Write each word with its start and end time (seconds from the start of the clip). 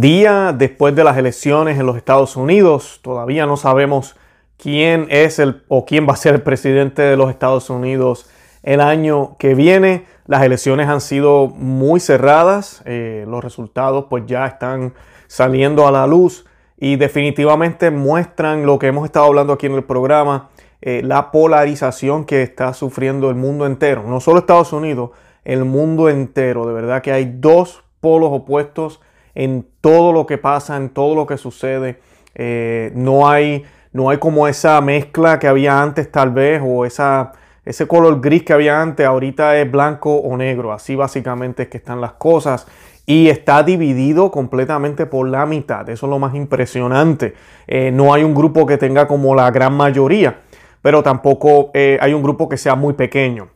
día 0.00 0.54
después 0.56 0.94
de 0.94 1.04
las 1.04 1.18
elecciones 1.18 1.78
en 1.78 1.86
los 1.86 1.96
Estados 1.96 2.36
Unidos. 2.36 3.00
Todavía 3.02 3.46
no 3.46 3.56
sabemos 3.56 4.16
quién 4.56 5.06
es 5.10 5.38
el 5.38 5.62
o 5.68 5.84
quién 5.84 6.08
va 6.08 6.14
a 6.14 6.16
ser 6.16 6.34
el 6.34 6.42
presidente 6.42 7.02
de 7.02 7.16
los 7.16 7.30
Estados 7.30 7.68
Unidos 7.68 8.30
el 8.62 8.80
año 8.80 9.36
que 9.38 9.54
viene. 9.54 10.06
Las 10.26 10.42
elecciones 10.42 10.88
han 10.88 11.00
sido 11.00 11.48
muy 11.48 12.00
cerradas. 12.00 12.82
Eh, 12.86 13.24
los 13.28 13.42
resultados 13.42 14.06
pues 14.08 14.24
ya 14.26 14.46
están 14.46 14.94
saliendo 15.26 15.86
a 15.86 15.90
la 15.90 16.06
luz 16.06 16.46
y 16.78 16.96
definitivamente 16.96 17.90
muestran 17.90 18.64
lo 18.64 18.78
que 18.78 18.86
hemos 18.86 19.04
estado 19.04 19.26
hablando 19.26 19.52
aquí 19.52 19.66
en 19.66 19.74
el 19.74 19.84
programa, 19.84 20.48
eh, 20.80 21.02
la 21.04 21.30
polarización 21.30 22.24
que 22.24 22.42
está 22.42 22.72
sufriendo 22.72 23.28
el 23.28 23.36
mundo 23.36 23.66
entero. 23.66 24.04
No 24.06 24.20
solo 24.20 24.38
Estados 24.38 24.72
Unidos, 24.72 25.10
el 25.44 25.64
mundo 25.64 26.08
entero. 26.08 26.66
De 26.66 26.72
verdad 26.72 27.02
que 27.02 27.12
hay 27.12 27.26
dos 27.38 27.84
polos 28.00 28.30
opuestos 28.32 29.00
en 29.34 29.66
todo 29.80 30.12
lo 30.12 30.26
que 30.26 30.38
pasa, 30.38 30.76
en 30.76 30.90
todo 30.90 31.14
lo 31.14 31.26
que 31.26 31.36
sucede. 31.36 32.00
Eh, 32.34 32.92
no, 32.94 33.28
hay, 33.28 33.64
no 33.92 34.10
hay 34.10 34.18
como 34.18 34.48
esa 34.48 34.80
mezcla 34.80 35.38
que 35.38 35.48
había 35.48 35.80
antes 35.82 36.10
tal 36.10 36.30
vez 36.30 36.60
o 36.64 36.84
esa, 36.84 37.32
ese 37.64 37.86
color 37.86 38.20
gris 38.20 38.42
que 38.42 38.52
había 38.52 38.80
antes. 38.80 39.06
Ahorita 39.06 39.56
es 39.58 39.70
blanco 39.70 40.16
o 40.16 40.36
negro. 40.36 40.72
Así 40.72 40.94
básicamente 40.94 41.64
es 41.64 41.68
que 41.68 41.78
están 41.78 42.00
las 42.00 42.12
cosas. 42.12 42.66
Y 43.04 43.28
está 43.28 43.62
dividido 43.64 44.30
completamente 44.30 45.06
por 45.06 45.28
la 45.28 45.44
mitad. 45.44 45.88
Eso 45.88 46.06
es 46.06 46.10
lo 46.10 46.18
más 46.18 46.34
impresionante. 46.34 47.34
Eh, 47.66 47.90
no 47.92 48.14
hay 48.14 48.22
un 48.22 48.34
grupo 48.34 48.64
que 48.64 48.78
tenga 48.78 49.08
como 49.08 49.34
la 49.34 49.50
gran 49.50 49.74
mayoría. 49.74 50.40
Pero 50.82 51.02
tampoco 51.02 51.70
eh, 51.74 51.98
hay 52.00 52.12
un 52.12 52.22
grupo 52.22 52.48
que 52.48 52.56
sea 52.56 52.74
muy 52.74 52.94
pequeño. 52.94 53.48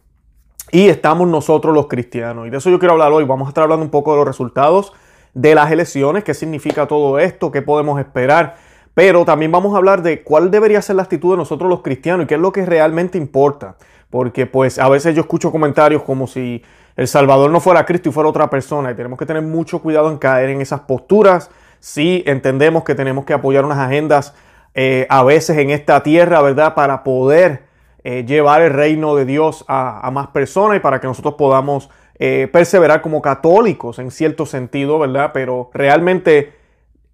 Y 0.72 0.88
estamos 0.88 1.28
nosotros 1.28 1.72
los 1.72 1.86
cristianos. 1.86 2.48
Y 2.48 2.50
de 2.50 2.56
eso 2.56 2.70
yo 2.70 2.78
quiero 2.80 2.94
hablar 2.94 3.12
hoy. 3.12 3.24
Vamos 3.24 3.46
a 3.46 3.50
estar 3.50 3.62
hablando 3.62 3.84
un 3.84 3.90
poco 3.90 4.12
de 4.12 4.18
los 4.18 4.26
resultados 4.26 4.92
de 5.36 5.54
las 5.54 5.70
elecciones, 5.70 6.24
qué 6.24 6.32
significa 6.32 6.86
todo 6.86 7.18
esto, 7.18 7.52
qué 7.52 7.60
podemos 7.60 8.00
esperar. 8.00 8.56
Pero 8.94 9.26
también 9.26 9.52
vamos 9.52 9.74
a 9.74 9.76
hablar 9.76 10.00
de 10.00 10.22
cuál 10.22 10.50
debería 10.50 10.80
ser 10.80 10.96
la 10.96 11.02
actitud 11.02 11.32
de 11.32 11.36
nosotros 11.36 11.68
los 11.68 11.82
cristianos 11.82 12.24
y 12.24 12.26
qué 12.26 12.36
es 12.36 12.40
lo 12.40 12.52
que 12.52 12.64
realmente 12.64 13.18
importa. 13.18 13.76
Porque 14.08 14.46
pues 14.46 14.78
a 14.78 14.88
veces 14.88 15.14
yo 15.14 15.20
escucho 15.20 15.52
comentarios 15.52 16.02
como 16.02 16.26
si 16.26 16.62
el 16.96 17.06
Salvador 17.06 17.50
no 17.50 17.60
fuera 17.60 17.84
Cristo 17.84 18.08
y 18.08 18.12
fuera 18.12 18.30
otra 18.30 18.48
persona. 18.48 18.90
Y 18.90 18.94
tenemos 18.94 19.18
que 19.18 19.26
tener 19.26 19.42
mucho 19.42 19.82
cuidado 19.82 20.10
en 20.10 20.16
caer 20.16 20.48
en 20.48 20.62
esas 20.62 20.80
posturas. 20.80 21.50
Sí 21.80 22.24
entendemos 22.26 22.82
que 22.84 22.94
tenemos 22.94 23.26
que 23.26 23.34
apoyar 23.34 23.66
unas 23.66 23.78
agendas 23.78 24.34
eh, 24.72 25.06
a 25.10 25.22
veces 25.22 25.58
en 25.58 25.68
esta 25.68 26.02
tierra, 26.02 26.40
¿verdad? 26.40 26.74
Para 26.74 27.04
poder 27.04 27.64
eh, 28.04 28.24
llevar 28.24 28.62
el 28.62 28.72
reino 28.72 29.14
de 29.14 29.26
Dios 29.26 29.66
a, 29.68 30.10
más 30.12 30.28
personas 30.28 30.78
y 30.78 30.80
para 30.80 30.98
que 30.98 31.06
nosotros 31.06 31.34
podamos 31.34 31.90
eh, 32.18 32.48
perseverar 32.52 33.02
como 33.02 33.20
católicos 33.20 33.98
en 33.98 34.10
cierto 34.10 34.46
sentido, 34.46 34.98
¿verdad? 34.98 35.30
Pero 35.34 35.70
realmente 35.74 36.54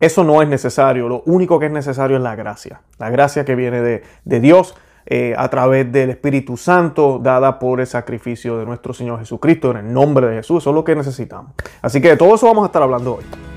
eso 0.00 0.24
no 0.24 0.42
es 0.42 0.48
necesario. 0.48 1.08
Lo 1.08 1.22
único 1.26 1.58
que 1.58 1.66
es 1.66 1.72
necesario 1.72 2.16
es 2.16 2.22
la 2.22 2.34
gracia. 2.34 2.82
La 2.98 3.10
gracia 3.10 3.44
que 3.44 3.54
viene 3.54 3.80
de, 3.80 4.40
Dios 4.40 4.74
eh, 5.06 5.34
a 5.36 5.48
través 5.48 5.90
del 5.90 6.10
Espíritu 6.10 6.56
Santo 6.56 7.20
dada 7.22 7.58
por 7.58 7.80
el 7.80 7.86
sacrificio 7.86 8.58
de 8.58 8.66
nuestro 8.66 8.92
Señor 8.92 9.18
Jesucristo 9.18 9.70
en 9.72 9.78
el 9.78 9.92
nombre 9.92 10.26
de 10.26 10.36
Jesús. 10.36 10.62
Eso 10.62 10.70
es 10.70 10.74
lo 10.74 10.84
que 10.84 10.94
necesitamos. 10.94 11.52
Así 11.80 12.00
que 12.00 12.08
de 12.08 12.16
todo 12.16 12.34
eso 12.34 12.46
vamos 12.46 12.64
a 12.64 12.66
estar 12.66 12.82
hablando 12.82 13.16
hoy. 13.16 13.51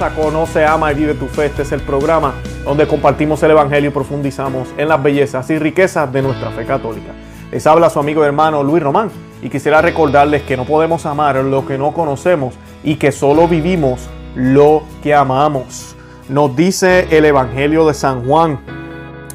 A 0.00 0.10
Conoce, 0.10 0.64
Ama 0.64 0.92
y 0.92 0.94
Vive 0.94 1.14
tu 1.14 1.26
Fe. 1.26 1.46
Este 1.46 1.62
es 1.62 1.72
el 1.72 1.80
programa 1.80 2.34
donde 2.64 2.86
compartimos 2.86 3.42
el 3.42 3.52
Evangelio 3.52 3.90
y 3.90 3.92
profundizamos 3.92 4.68
en 4.76 4.88
las 4.88 5.02
bellezas 5.02 5.48
y 5.50 5.58
riquezas 5.58 6.12
de 6.12 6.22
nuestra 6.22 6.50
fe 6.50 6.64
católica. 6.64 7.12
Les 7.52 7.66
habla 7.66 7.90
su 7.90 8.00
amigo 8.00 8.22
y 8.22 8.26
hermano 8.26 8.62
Luis 8.62 8.82
Román 8.82 9.10
y 9.42 9.48
quisiera 9.48 9.82
recordarles 9.82 10.42
que 10.42 10.56
no 10.56 10.64
podemos 10.64 11.06
amar 11.06 11.36
lo 11.36 11.66
que 11.66 11.78
no 11.78 11.92
conocemos 11.92 12.54
y 12.82 12.96
que 12.96 13.12
solo 13.12 13.46
vivimos 13.46 14.08
lo 14.34 14.82
que 15.02 15.14
amamos. 15.14 15.94
Nos 16.28 16.56
dice 16.56 17.06
el 17.16 17.24
Evangelio 17.24 17.86
de 17.86 17.94
San 17.94 18.26
Juan. 18.26 18.58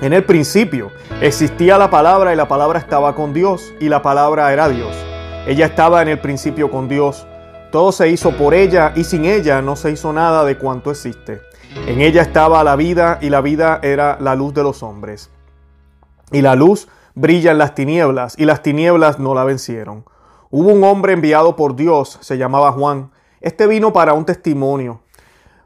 En 0.02 0.14
el 0.14 0.24
principio 0.24 0.92
existía 1.22 1.78
la 1.78 1.90
palabra 1.90 2.34
y 2.34 2.36
la 2.36 2.48
palabra 2.48 2.80
estaba 2.80 3.16
con 3.16 3.34
Dios 3.34 3.74
y 3.80 3.88
la 3.88 4.02
palabra 4.02 4.52
era 4.52 4.68
Dios. 4.68 4.96
Ella 5.48 5.68
estaba 5.68 6.02
en 6.02 6.10
el 6.10 6.20
principio 6.20 6.70
con 6.70 6.90
Dios. 6.90 7.26
Todo 7.72 7.92
se 7.92 8.10
hizo 8.10 8.32
por 8.32 8.56
ella 8.56 8.94
y 8.96 9.04
sin 9.04 9.26
ella 9.26 9.62
no 9.62 9.76
se 9.76 9.92
hizo 9.92 10.12
nada 10.12 10.44
de 10.44 10.58
cuanto 10.58 10.90
existe. 10.90 11.42
En 11.86 12.02
ella 12.02 12.24
estaba 12.24 12.64
la 12.64 12.76
vida 12.76 13.20
y 13.22 13.30
la 13.30 13.42
vida 13.42 13.80
era 13.84 14.18
la 14.20 14.34
luz 14.34 14.56
de 14.56 14.64
los 14.64 14.82
hombres. 14.82 15.30
Y 16.32 16.42
la 16.42 16.56
luz 16.56 16.88
brilla 17.14 17.52
en 17.52 17.60
las 17.60 17.76
tinieblas 17.76 18.34
y 18.40 18.46
las 18.46 18.64
tinieblas 18.64 19.20
no 19.20 19.36
la 19.36 19.44
vencieron. 19.44 20.04
Hubo 20.50 20.70
un 20.70 20.84
hombre 20.84 21.14
enviado 21.14 21.56
por 21.56 21.76
Dios, 21.76 22.18
se 22.22 22.40
llamaba 22.40 22.72
Juan. 22.72 23.12
Este 23.40 23.68
vino 23.68 23.94
para 23.94 24.14
un 24.14 24.26
testimonio, 24.26 25.02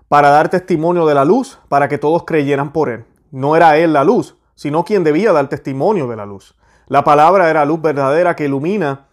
para 0.09 0.29
dar 0.29 0.49
testimonio 0.49 1.05
de 1.05 1.15
la 1.15 1.23
luz, 1.23 1.59
para 1.69 1.87
que 1.87 1.97
todos 1.97 2.25
creyeran 2.25 2.73
por 2.73 2.89
él. 2.89 3.05
No 3.31 3.55
era 3.55 3.77
él 3.77 3.93
la 3.93 4.03
luz, 4.03 4.35
sino 4.55 4.83
quien 4.83 5.05
debía 5.05 5.31
dar 5.31 5.47
testimonio 5.47 6.07
de 6.07 6.17
la 6.17 6.25
luz. 6.25 6.57
La 6.87 7.05
palabra 7.05 7.49
era 7.49 7.63
luz 7.63 7.81
verdadera 7.81 8.35
que 8.35 8.45
ilumina 8.45 9.07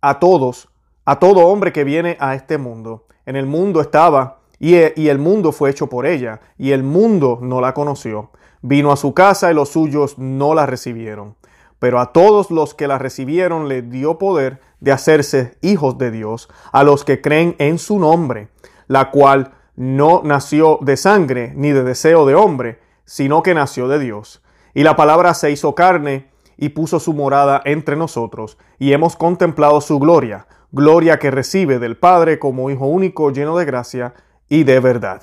a 0.00 0.18
todos 0.18 0.68
a 1.04 1.18
todo 1.18 1.46
hombre 1.46 1.72
que 1.72 1.84
viene 1.84 2.16
a 2.20 2.34
este 2.34 2.58
mundo. 2.58 3.06
En 3.26 3.36
el 3.36 3.46
mundo 3.46 3.80
estaba 3.80 4.40
y, 4.58 4.74
el 4.76 5.18
mundo 5.18 5.52
fue 5.52 5.70
hecho 5.70 5.88
por 5.88 6.06
ella 6.06 6.40
y 6.58 6.72
el 6.72 6.82
mundo 6.82 7.38
no 7.42 7.60
la 7.60 7.74
conoció. 7.74 8.30
Vino 8.62 8.92
a 8.92 8.96
su 8.96 9.12
casa 9.12 9.50
y 9.50 9.54
los 9.54 9.70
suyos 9.70 10.18
no 10.18 10.54
la 10.54 10.66
recibieron. 10.66 11.36
Pero 11.78 12.00
a 12.00 12.12
todos 12.12 12.50
los 12.50 12.74
que 12.74 12.88
la 12.88 12.98
recibieron 12.98 13.68
le 13.68 13.82
dio 13.82 14.16
poder 14.18 14.60
de 14.80 14.92
hacerse 14.92 15.58
hijos 15.60 15.98
de 15.98 16.10
Dios, 16.10 16.48
a 16.72 16.82
los 16.82 17.04
que 17.04 17.20
creen 17.20 17.56
en 17.58 17.78
su 17.78 17.98
nombre, 17.98 18.48
la 18.86 19.10
cual 19.10 19.52
no 19.76 20.22
nació 20.24 20.78
de 20.80 20.96
sangre 20.96 21.52
ni 21.56 21.72
de 21.72 21.82
deseo 21.82 22.26
de 22.26 22.34
hombre, 22.34 22.80
sino 23.04 23.42
que 23.42 23.54
nació 23.54 23.88
de 23.88 23.98
Dios. 23.98 24.42
Y 24.72 24.82
la 24.82 24.96
palabra 24.96 25.34
se 25.34 25.50
hizo 25.50 25.74
carne 25.74 26.30
y 26.56 26.70
puso 26.70 27.00
su 27.00 27.12
morada 27.12 27.60
entre 27.64 27.96
nosotros, 27.96 28.56
y 28.78 28.92
hemos 28.92 29.16
contemplado 29.16 29.80
su 29.80 29.98
gloria, 29.98 30.46
gloria 30.74 31.18
que 31.18 31.30
recibe 31.30 31.78
del 31.78 31.96
Padre 31.96 32.38
como 32.38 32.68
Hijo 32.68 32.86
único, 32.86 33.30
lleno 33.30 33.56
de 33.56 33.64
gracia 33.64 34.12
y 34.48 34.64
de 34.64 34.80
verdad. 34.80 35.22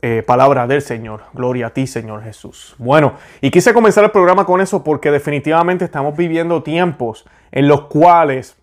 Eh, 0.00 0.22
palabra 0.26 0.66
del 0.66 0.82
Señor. 0.82 1.24
Gloria 1.34 1.68
a 1.68 1.70
ti, 1.70 1.86
Señor 1.86 2.22
Jesús. 2.22 2.74
Bueno, 2.78 3.14
y 3.40 3.50
quise 3.50 3.74
comenzar 3.74 4.04
el 4.04 4.10
programa 4.10 4.46
con 4.46 4.60
eso 4.60 4.82
porque 4.82 5.10
definitivamente 5.10 5.84
estamos 5.84 6.16
viviendo 6.16 6.62
tiempos 6.62 7.26
en 7.52 7.68
los 7.68 7.82
cuales 7.82 8.56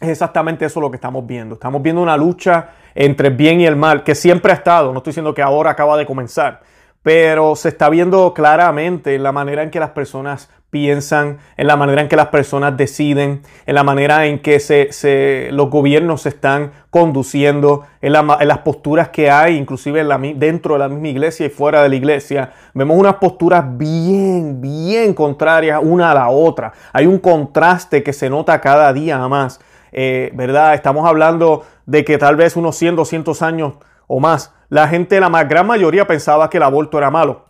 es 0.00 0.08
exactamente 0.08 0.64
eso 0.64 0.80
lo 0.80 0.90
que 0.90 0.96
estamos 0.96 1.26
viendo. 1.26 1.54
Estamos 1.54 1.80
viendo 1.80 2.02
una 2.02 2.16
lucha 2.16 2.70
entre 2.94 3.28
el 3.28 3.34
bien 3.34 3.60
y 3.60 3.66
el 3.66 3.76
mal 3.76 4.02
que 4.02 4.14
siempre 4.14 4.52
ha 4.52 4.56
estado. 4.56 4.92
No 4.92 4.98
estoy 4.98 5.12
diciendo 5.12 5.34
que 5.34 5.42
ahora 5.42 5.70
acaba 5.70 5.96
de 5.96 6.06
comenzar, 6.06 6.62
pero 7.02 7.54
se 7.54 7.68
está 7.68 7.88
viendo 7.88 8.34
claramente 8.34 9.14
en 9.14 9.22
la 9.22 9.32
manera 9.32 9.62
en 9.62 9.70
que 9.70 9.78
las 9.78 9.90
personas 9.90 10.50
piensan, 10.70 11.38
en 11.56 11.66
la 11.66 11.76
manera 11.76 12.00
en 12.00 12.08
que 12.08 12.16
las 12.16 12.28
personas 12.28 12.76
deciden, 12.76 13.42
en 13.66 13.74
la 13.74 13.82
manera 13.82 14.26
en 14.26 14.38
que 14.38 14.60
se, 14.60 15.48
los 15.52 15.68
gobiernos 15.68 16.22
se 16.22 16.30
están 16.30 16.70
conduciendo, 16.90 17.84
en, 18.00 18.12
las 18.12 18.58
posturas 18.58 19.08
que 19.08 19.30
hay, 19.30 19.56
inclusive 19.56 20.04
dentro 20.36 20.74
de 20.74 20.78
la 20.78 20.88
misma 20.88 21.08
iglesia 21.08 21.46
y 21.46 21.50
fuera 21.50 21.82
de 21.82 21.88
la 21.88 21.96
iglesia. 21.96 22.52
Vemos 22.72 22.96
unas 22.96 23.16
posturas 23.16 23.64
bien, 23.76 24.60
bien 24.60 25.12
contrarias 25.12 25.80
una 25.82 26.12
a 26.12 26.14
la 26.14 26.28
otra. 26.28 26.72
Hay 26.92 27.06
un 27.06 27.18
contraste 27.18 28.02
que 28.02 28.12
se 28.12 28.30
nota 28.30 28.60
cada 28.60 28.92
día 28.92 29.18
más, 29.28 29.60
eh, 29.92 30.30
¿verdad? 30.34 30.74
Estamos 30.74 31.06
hablando 31.06 31.64
de 31.86 32.04
que 32.04 32.16
tal 32.16 32.36
vez 32.36 32.56
unos 32.56 32.76
100, 32.76 32.96
200 32.96 33.42
años 33.42 33.74
o 34.06 34.20
más, 34.20 34.54
la 34.68 34.86
gente, 34.86 35.18
la 35.20 35.28
más 35.28 35.48
gran 35.48 35.66
mayoría 35.66 36.06
pensaba 36.06 36.48
que 36.48 36.58
el 36.58 36.62
aborto 36.62 36.96
era 36.96 37.10
malo. 37.10 37.49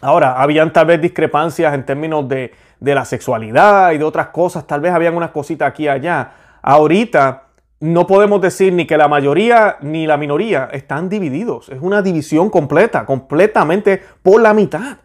Ahora, 0.00 0.40
habían 0.40 0.72
tal 0.72 0.86
vez 0.86 1.00
discrepancias 1.00 1.74
en 1.74 1.84
términos 1.84 2.28
de, 2.28 2.52
la 2.80 3.04
sexualidad 3.04 3.92
y 3.92 3.98
de 3.98 4.04
otras 4.04 4.28
cosas, 4.28 4.66
tal 4.66 4.80
vez 4.80 4.92
habían 4.92 5.14
unas 5.14 5.30
cositas 5.30 5.68
aquí 5.68 5.84
y 5.84 5.88
allá. 5.88 6.32
Ahorita 6.62 7.44
no 7.80 8.06
podemos 8.06 8.40
decir 8.40 8.72
ni 8.72 8.86
que 8.86 8.96
la 8.96 9.08
mayoría 9.08 9.76
ni 9.82 10.06
la 10.06 10.16
minoría 10.16 10.68
están 10.72 11.08
divididos. 11.08 11.68
Es 11.68 11.78
una 11.80 12.00
división 12.00 12.48
completa, 12.48 13.04
completamente 13.04 14.02
por 14.22 14.40
la 14.40 14.54
mitad. 14.54 14.98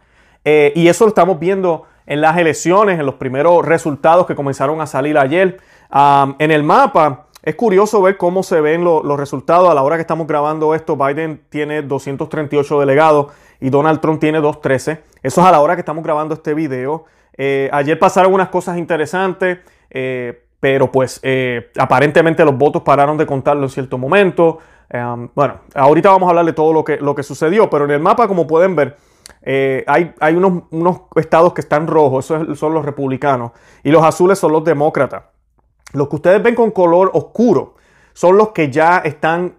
Eh, 0.44 0.72
y 0.74 0.88
eso 0.88 1.04
lo 1.04 1.08
estamos 1.08 1.38
viendo 1.38 1.84
en 2.06 2.20
las 2.20 2.38
elecciones, 2.38 2.98
en 2.98 3.04
los 3.04 3.16
primeros 3.16 3.64
resultados 3.64 4.26
que 4.26 4.34
comenzaron 4.34 4.80
a 4.80 4.86
salir 4.86 5.18
ayer. 5.18 5.58
en 6.38 6.50
el 6.50 6.62
mapa, 6.62 7.26
es 7.42 7.54
curioso 7.54 8.02
ver 8.02 8.16
cómo 8.16 8.42
se 8.42 8.60
ven 8.60 8.84
los 8.84 9.18
resultados. 9.18 9.70
A 9.70 9.74
la 9.74 9.82
hora 9.82 9.96
que 9.96 10.00
estamos 10.00 10.26
grabando 10.26 10.74
esto, 10.74 10.96
Biden 10.96 11.42
tiene 11.48 11.82
238 11.82 12.80
delegados 12.80 13.26
y 13.60 13.70
Donald 13.70 14.00
Trump 14.00 14.20
tiene 14.20 14.40
2.13. 14.40 15.00
Eso 15.22 15.40
es 15.40 15.46
a 15.46 15.50
la 15.50 15.60
hora 15.60 15.74
que 15.74 15.80
estamos 15.80 16.04
grabando 16.04 16.34
este 16.34 16.54
video. 16.54 17.04
Eh, 17.36 17.68
ayer 17.72 17.98
pasaron 17.98 18.32
unas 18.32 18.48
cosas 18.48 18.78
interesantes, 18.78 19.58
eh, 19.90 20.44
pero 20.58 20.90
pues 20.90 21.20
eh, 21.22 21.70
aparentemente 21.78 22.44
los 22.44 22.56
votos 22.56 22.82
pararon 22.82 23.16
de 23.16 23.26
contarlo 23.26 23.64
en 23.64 23.70
cierto 23.70 23.98
momento. 23.98 24.58
bueno, 25.34 25.60
ahorita 25.74 26.10
vamos 26.10 26.28
a 26.28 26.30
hablar 26.30 26.44
de 26.46 26.52
todo 26.52 26.72
lo 26.72 26.84
que, 26.84 26.96
lo 26.98 27.14
que 27.14 27.22
sucedió, 27.22 27.68
pero 27.68 27.84
en 27.84 27.90
el 27.90 28.00
mapa, 28.00 28.28
como 28.28 28.46
pueden 28.46 28.76
ver, 28.76 28.96
hay, 29.86 30.14
hay 30.20 30.34
unos, 30.34 30.64
unos, 30.70 31.02
estados 31.16 31.52
que 31.52 31.60
están 31.60 31.86
rojos, 31.86 32.24
esos 32.24 32.58
son 32.58 32.72
los 32.72 32.84
republicanos, 32.84 33.52
y 33.82 33.90
los 33.90 34.04
azules 34.04 34.38
son 34.38 34.52
los 34.52 34.64
demócratas. 34.64 35.24
Los 35.92 36.08
que 36.08 36.16
ustedes 36.16 36.42
ven 36.42 36.54
con 36.54 36.70
color 36.70 37.10
oscuro 37.14 37.74
son 38.12 38.36
los 38.36 38.50
que 38.50 38.70
ya 38.70 38.98
están 38.98 39.56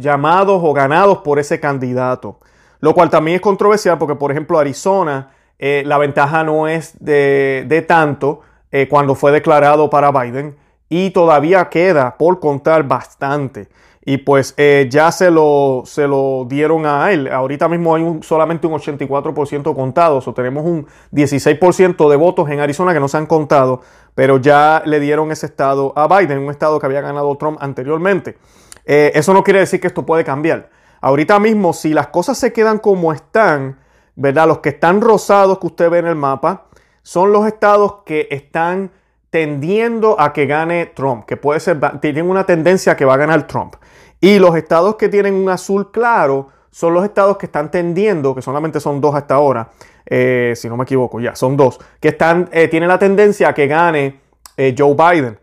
llamados 0.00 0.60
o 0.62 0.72
ganados 0.72 1.18
por 1.18 1.38
ese 1.38 1.60
candidato. 1.60 2.40
Lo 2.80 2.94
cual 2.94 3.10
también 3.10 3.36
es 3.36 3.40
controversial 3.40 3.98
porque, 3.98 4.14
por 4.14 4.30
ejemplo, 4.30 4.58
Arizona, 4.58 5.30
eh, 5.58 5.82
la 5.86 5.98
ventaja 5.98 6.44
no 6.44 6.68
es 6.68 6.94
de, 6.98 7.84
tanto 7.86 8.40
cuando 8.88 9.16
fue 9.16 9.32
declarado 9.32 9.90
para 9.90 10.12
Biden 10.12 10.56
y 10.88 11.10
todavía 11.10 11.68
queda 11.68 12.16
por 12.16 12.38
contar 12.38 12.84
bastante 12.84 13.68
y 14.04 14.18
pues 14.18 14.54
eh, 14.56 14.86
ya 14.90 15.12
se 15.12 15.30
lo, 15.30 15.82
se 15.84 16.08
lo 16.08 16.46
dieron 16.48 16.86
a 16.86 17.12
él. 17.12 17.28
Ahorita 17.28 17.68
mismo 17.68 17.94
hay 17.94 18.18
solamente 18.22 18.66
un 18.66 18.74
84% 18.74 19.74
contado, 19.74 20.22
o 20.24 20.34
tenemos 20.34 20.64
un 20.64 20.86
16% 21.12 22.08
de 22.08 22.16
votos 22.16 22.48
en 22.50 22.60
Arizona 22.60 22.94
que 22.94 23.00
no 23.00 23.08
se 23.08 23.18
han 23.18 23.26
contado, 23.26 23.82
pero 24.14 24.38
ya 24.38 24.82
le 24.86 25.00
dieron 25.00 25.30
ese 25.30 25.46
estado 25.46 25.92
a 25.96 26.08
Biden, 26.08 26.38
un 26.38 26.50
estado 26.50 26.80
que 26.80 26.86
había 26.86 27.02
ganado 27.02 27.36
Trump 27.36 27.58
anteriormente. 27.60 28.38
Eh, 28.86 29.12
eso 29.14 29.34
no 29.34 29.44
quiere 29.44 29.60
decir 29.60 29.80
que 29.80 29.86
esto 29.86 30.06
puede 30.06 30.24
cambiar. 30.24 30.70
Ahorita 31.00 31.38
mismo, 31.38 31.72
si 31.72 31.94
las 31.94 32.08
cosas 32.08 32.38
se 32.38 32.52
quedan 32.52 32.78
como 32.78 33.12
están, 33.12 33.78
¿verdad? 34.16 34.46
Los 34.46 34.58
que 34.58 34.70
están 34.70 35.00
rosados 35.00 35.58
que 35.58 35.66
usted 35.66 35.90
ve 35.90 35.98
en 35.98 36.06
el 36.06 36.16
mapa 36.16 36.66
son 37.02 37.32
los 37.32 37.46
estados 37.46 38.02
que 38.04 38.28
están 38.30 38.90
tendiendo 39.30 40.20
a 40.20 40.32
que 40.32 40.46
gane 40.46 40.86
Trump, 40.86 41.24
que 41.24 41.36
puede 41.36 41.60
ser, 41.60 41.78
tienen 42.00 42.28
una 42.28 42.44
tendencia 42.44 42.92
a 42.92 42.96
que 42.96 43.04
va 43.04 43.14
a 43.14 43.16
ganar 43.16 43.46
Trump. 43.46 43.76
Y 44.20 44.38
los 44.38 44.54
estados 44.56 44.96
que 44.96 45.08
tienen 45.08 45.34
un 45.34 45.48
azul 45.48 45.90
claro 45.90 46.48
son 46.70 46.94
los 46.94 47.04
estados 47.04 47.36
que 47.38 47.46
están 47.46 47.70
tendiendo, 47.70 48.34
que 48.34 48.42
solamente 48.42 48.80
son 48.80 49.00
dos 49.00 49.14
hasta 49.14 49.34
ahora, 49.34 49.70
eh, 50.04 50.52
si 50.56 50.68
no 50.68 50.76
me 50.76 50.84
equivoco, 50.84 51.20
ya, 51.20 51.34
son 51.34 51.56
dos, 51.56 51.78
que 52.00 52.08
están, 52.08 52.48
eh, 52.52 52.68
tienen 52.68 52.88
la 52.88 52.98
tendencia 52.98 53.48
a 53.48 53.54
que 53.54 53.66
gane 53.66 54.20
eh, 54.56 54.74
Joe 54.76 54.94
Biden. 54.94 55.38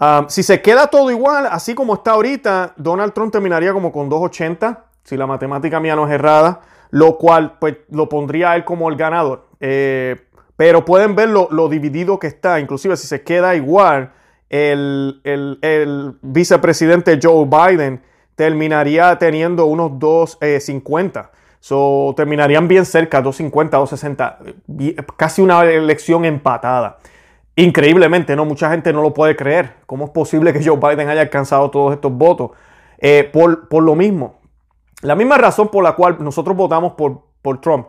Um, 0.00 0.28
si 0.28 0.42
se 0.42 0.62
queda 0.62 0.86
todo 0.86 1.10
igual, 1.10 1.48
así 1.50 1.74
como 1.74 1.94
está 1.94 2.12
ahorita, 2.12 2.74
Donald 2.76 3.12
Trump 3.12 3.32
terminaría 3.32 3.72
como 3.72 3.90
con 3.90 4.08
280, 4.08 4.84
si 5.08 5.16
la 5.16 5.26
matemática 5.26 5.80
mía 5.80 5.96
no 5.96 6.06
es 6.06 6.12
errada, 6.12 6.60
lo 6.90 7.16
cual 7.16 7.56
pues, 7.58 7.76
lo 7.90 8.08
pondría 8.08 8.54
él 8.56 8.64
como 8.64 8.88
el 8.88 8.96
ganador. 8.96 9.46
pero 9.58 10.84
pueden 10.84 11.14
ver 11.14 11.30
lo, 11.30 11.68
dividido 11.68 12.18
que 12.18 12.26
está, 12.26 12.60
inclusive 12.60 12.96
si 12.96 13.06
se 13.06 13.22
queda 13.22 13.54
igual, 13.54 14.12
el, 14.50 16.18
vicepresidente 16.20 17.18
Joe 17.22 17.46
Biden 17.46 18.02
terminaría 18.34 19.16
teniendo 19.18 19.66
unos 19.66 19.92
2.50. 19.92 21.30
Eh, 21.30 22.14
terminarían 22.16 22.68
bien 22.68 22.84
cerca, 22.84 23.22
2.50, 23.22 23.70
2.60. 23.70 25.04
Casi 25.16 25.42
una 25.42 25.64
elección 25.64 26.24
empatada. 26.24 26.98
Increíblemente, 27.56 28.36
¿no? 28.36 28.44
Mucha 28.44 28.70
gente 28.70 28.92
no 28.92 29.02
lo 29.02 29.12
puede 29.12 29.34
creer. 29.34 29.72
¿Cómo 29.86 30.04
es 30.04 30.10
posible 30.10 30.52
que 30.52 30.64
Joe 30.64 30.76
Biden 30.76 31.08
haya 31.08 31.22
alcanzado 31.22 31.70
todos 31.70 31.92
estos 31.92 32.12
votos? 32.12 32.52
Eh, 32.98 33.28
por, 33.32 33.68
por, 33.68 33.82
lo 33.82 33.94
mismo. 33.94 34.37
La 35.02 35.14
misma 35.14 35.38
razón 35.38 35.68
por 35.68 35.84
la 35.84 35.92
cual 35.92 36.16
nosotros 36.20 36.56
votamos 36.56 36.92
por, 36.92 37.22
por 37.42 37.60
Trump 37.60 37.88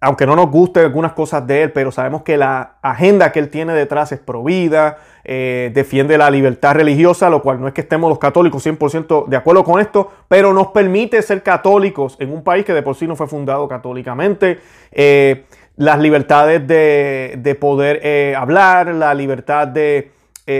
aunque 0.00 0.26
no 0.26 0.36
nos 0.36 0.50
guste 0.50 0.80
algunas 0.80 1.12
cosas 1.12 1.46
de 1.46 1.64
él, 1.64 1.72
pero 1.72 1.90
sabemos 1.90 2.22
que 2.22 2.36
la 2.36 2.76
agenda 2.82 3.32
que 3.32 3.40
él 3.40 3.50
tiene 3.50 3.72
detrás 3.72 4.12
es 4.12 4.20
provida, 4.20 4.98
eh, 5.24 5.72
defiende 5.74 6.16
la 6.16 6.30
libertad 6.30 6.74
religiosa, 6.74 7.28
lo 7.28 7.42
cual 7.42 7.60
no 7.60 7.66
es 7.66 7.74
que 7.74 7.80
estemos 7.80 8.08
los 8.08 8.20
católicos 8.20 8.64
100% 8.64 9.26
de 9.26 9.36
acuerdo 9.36 9.64
con 9.64 9.80
esto, 9.80 10.12
pero 10.28 10.52
nos 10.52 10.68
permite 10.68 11.20
ser 11.22 11.42
católicos 11.42 12.16
en 12.20 12.32
un 12.32 12.44
país 12.44 12.64
que 12.64 12.74
de 12.74 12.82
por 12.82 12.94
sí 12.94 13.08
no 13.08 13.16
fue 13.16 13.26
fundado 13.26 13.66
católicamente. 13.66 14.60
Eh, 14.92 15.46
las 15.76 15.98
libertades 15.98 16.66
de, 16.66 17.56
poder 17.60 18.00
eh, 18.02 18.34
hablar, 18.36 18.94
la 18.94 19.14
libertad 19.14 19.66
de 19.66 20.12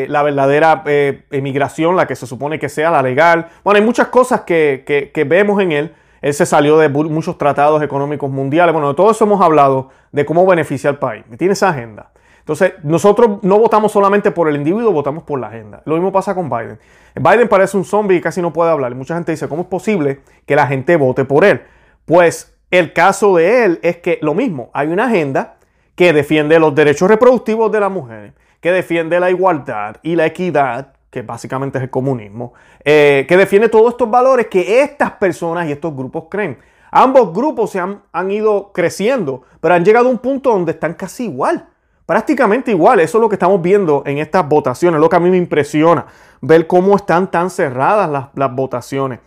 la 0.08 0.22
verdadera 0.22 0.82
emigración, 1.30 1.96
la 1.96 2.06
que 2.06 2.14
se 2.14 2.26
supone 2.26 2.58
que 2.58 2.68
sea 2.68 2.90
la 2.90 3.02
legal. 3.02 3.48
Bueno, 3.64 3.78
hay 3.78 3.84
muchas 3.84 4.08
cosas 4.08 4.42
que, 4.42 4.84
que 4.86 5.24
vemos 5.24 5.60
en 5.62 5.72
él 5.72 5.94
él 6.20 6.34
se 6.34 6.46
salió 6.46 6.78
de 6.78 6.88
muchos 6.88 7.38
tratados 7.38 7.82
económicos 7.82 8.30
mundiales. 8.30 8.72
Bueno, 8.72 8.88
de 8.88 8.94
todo 8.94 9.10
eso 9.10 9.24
hemos 9.24 9.40
hablado, 9.40 9.90
de 10.12 10.24
cómo 10.24 10.44
beneficia 10.46 10.90
al 10.90 10.98
país. 10.98 11.24
Tiene 11.36 11.52
esa 11.52 11.70
agenda. 11.70 12.10
Entonces, 12.40 12.74
nosotros 12.82 13.40
no 13.42 13.58
votamos 13.58 13.92
solamente 13.92 14.30
por 14.30 14.48
el 14.48 14.56
individuo, 14.56 14.90
votamos 14.90 15.22
por 15.22 15.38
la 15.38 15.48
agenda. 15.48 15.82
Lo 15.84 15.94
mismo 15.94 16.10
pasa 16.10 16.34
con 16.34 16.48
Biden. 16.48 16.78
Biden 17.14 17.46
parece 17.46 17.76
un 17.76 17.84
zombie 17.84 18.16
y 18.16 18.20
casi 18.20 18.40
no 18.40 18.52
puede 18.52 18.70
hablar. 18.70 18.94
Mucha 18.94 19.14
gente 19.14 19.32
dice, 19.32 19.48
¿cómo 19.48 19.62
es 19.62 19.68
posible 19.68 20.20
que 20.46 20.56
la 20.56 20.66
gente 20.66 20.96
vote 20.96 21.24
por 21.24 21.44
él? 21.44 21.62
Pues 22.06 22.56
el 22.70 22.92
caso 22.94 23.36
de 23.36 23.64
él 23.64 23.80
es 23.82 23.98
que 23.98 24.18
lo 24.22 24.34
mismo, 24.34 24.70
hay 24.72 24.88
una 24.88 25.06
agenda 25.06 25.56
que 25.94 26.12
defiende 26.12 26.58
los 26.58 26.74
derechos 26.74 27.08
reproductivos 27.08 27.70
de 27.70 27.80
las 27.80 27.90
mujeres, 27.90 28.32
que 28.60 28.72
defiende 28.72 29.20
la 29.20 29.30
igualdad 29.30 29.96
y 30.02 30.16
la 30.16 30.26
equidad, 30.26 30.94
que 31.10 31.22
básicamente 31.22 31.78
es 31.78 31.84
el 31.84 31.90
comunismo, 31.90 32.54
eh, 32.84 33.24
que 33.28 33.36
defiende 33.36 33.68
todos 33.68 33.90
estos 33.92 34.10
valores 34.10 34.46
que 34.48 34.82
estas 34.82 35.12
personas 35.12 35.68
y 35.68 35.72
estos 35.72 35.94
grupos 35.94 36.24
creen. 36.30 36.58
Ambos 36.90 37.32
grupos 37.34 37.70
se 37.70 37.80
han, 37.80 38.02
han, 38.12 38.30
ido 38.30 38.72
creciendo, 38.72 39.42
pero 39.60 39.74
han 39.74 39.84
llegado 39.84 40.08
a 40.08 40.10
un 40.10 40.18
punto 40.18 40.50
donde 40.50 40.72
están 40.72 40.94
casi 40.94 41.24
igual, 41.24 41.68
prácticamente 42.06 42.70
igual. 42.70 43.00
Eso 43.00 43.18
es 43.18 43.22
lo 43.22 43.28
que 43.28 43.34
estamos 43.34 43.60
viendo 43.60 44.02
en 44.06 44.18
estas 44.18 44.48
votaciones, 44.48 45.00
lo 45.00 45.08
que 45.08 45.16
a 45.16 45.20
mí 45.20 45.30
me 45.30 45.36
impresiona, 45.36 46.06
ver 46.40 46.66
cómo 46.66 46.96
están 46.96 47.30
tan 47.30 47.50
cerradas 47.50 48.08
las, 48.08 48.28
las 48.34 48.54
votaciones. 48.54 49.20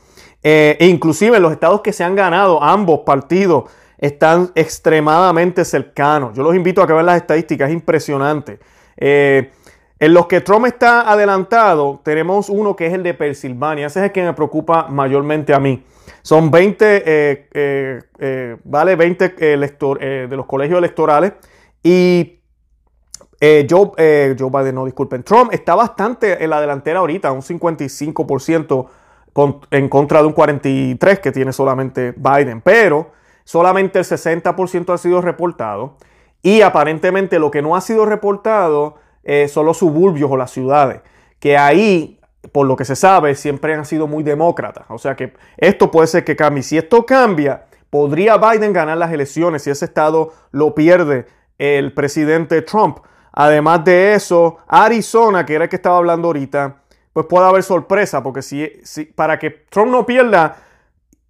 Eh, 0.43 0.75
e 0.79 0.87
inclusive 0.87 1.37
en 1.37 1.43
los 1.43 1.51
estados 1.51 1.81
que 1.81 1.93
se 1.93 2.03
han 2.03 2.15
ganado, 2.15 2.61
ambos 2.63 3.01
partidos 3.05 3.65
están 3.97 4.51
extremadamente 4.55 5.63
cercanos. 5.63 6.35
Yo 6.35 6.41
los 6.41 6.55
invito 6.55 6.81
a 6.81 6.87
que 6.87 6.93
vean 6.93 7.05
las 7.05 7.17
estadísticas, 7.17 7.69
es 7.69 7.73
impresionante. 7.75 8.59
Eh, 8.97 9.51
en 10.01 10.15
los 10.15 10.25
que 10.25 10.41
Trump 10.41 10.65
está 10.65 11.11
adelantado, 11.11 12.01
tenemos 12.03 12.49
uno 12.49 12.75
que 12.75 12.87
es 12.87 12.93
el 12.93 13.03
de 13.03 13.13
Pensilvania. 13.13 13.85
Ese 13.85 13.99
es 13.99 14.05
el 14.05 14.11
que 14.11 14.23
me 14.23 14.33
preocupa 14.33 14.87
mayormente 14.89 15.53
a 15.53 15.59
mí. 15.59 15.83
Son 16.23 16.51
20, 16.51 16.85
eh, 16.85 17.47
eh, 17.53 17.99
eh, 18.19 18.57
vale, 18.63 18.95
20 18.95 19.29
de 19.29 20.35
los 20.35 20.45
colegios 20.45 20.77
electorales. 20.77 21.33
Y 21.83 22.39
Joe, 23.39 24.35
Joe, 24.37 24.49
Biden, 24.51 24.75
no 24.75 24.85
disculpen, 24.85 25.23
Trump 25.23 25.51
está 25.51 25.73
bastante 25.73 26.43
en 26.43 26.49
la 26.49 26.61
delantera 26.61 26.99
ahorita, 26.99 27.31
un 27.31 27.41
55% 27.41 28.87
en 29.71 29.89
contra 29.89 30.21
de 30.21 30.27
un 30.27 30.35
43% 30.35 31.19
que 31.21 31.31
tiene 31.31 31.53
solamente 31.53 32.13
Biden. 32.15 32.61
Pero 32.61 33.11
solamente 33.43 33.99
el 33.99 34.05
60% 34.05 34.93
ha 34.93 34.97
sido 34.97 35.21
reportado. 35.21 35.97
Y 36.41 36.61
aparentemente 36.61 37.39
lo 37.39 37.51
que 37.51 37.61
no 37.61 37.75
ha 37.75 37.81
sido 37.81 38.05
reportado 38.05 38.95
eh, 39.23 39.47
son 39.47 39.65
los 39.65 39.77
suburbios 39.77 40.31
o 40.31 40.37
las 40.37 40.51
ciudades, 40.51 41.01
que 41.39 41.57
ahí, 41.57 42.19
por 42.51 42.65
lo 42.65 42.75
que 42.75 42.85
se 42.85 42.95
sabe, 42.95 43.35
siempre 43.35 43.73
han 43.75 43.85
sido 43.85 44.07
muy 44.07 44.23
demócratas. 44.23 44.85
O 44.89 44.97
sea 44.97 45.15
que 45.15 45.33
esto 45.57 45.91
puede 45.91 46.07
ser 46.07 46.23
que 46.23 46.35
cambie. 46.35 46.63
Si 46.63 46.77
esto 46.77 47.05
cambia, 47.05 47.65
podría 47.89 48.37
Biden 48.37 48.73
ganar 48.73 48.97
las 48.97 49.11
elecciones 49.11 49.63
si 49.63 49.69
ese 49.69 49.85
estado 49.85 50.33
lo 50.51 50.73
pierde 50.73 51.27
el 51.59 51.93
presidente 51.93 52.63
Trump. 52.63 52.99
Además 53.31 53.83
de 53.85 54.15
eso, 54.15 54.57
Arizona, 54.67 55.45
que 55.45 55.53
era 55.53 55.65
el 55.65 55.69
que 55.69 55.75
estaba 55.75 55.97
hablando 55.97 56.27
ahorita, 56.27 56.77
pues 57.13 57.27
puede 57.27 57.45
haber 57.45 57.63
sorpresa, 57.63 58.23
porque 58.23 58.41
si, 58.41 58.71
si 58.83 59.05
para 59.05 59.37
que 59.37 59.51
Trump 59.69 59.91
no 59.91 60.05
pierda, 60.05 60.57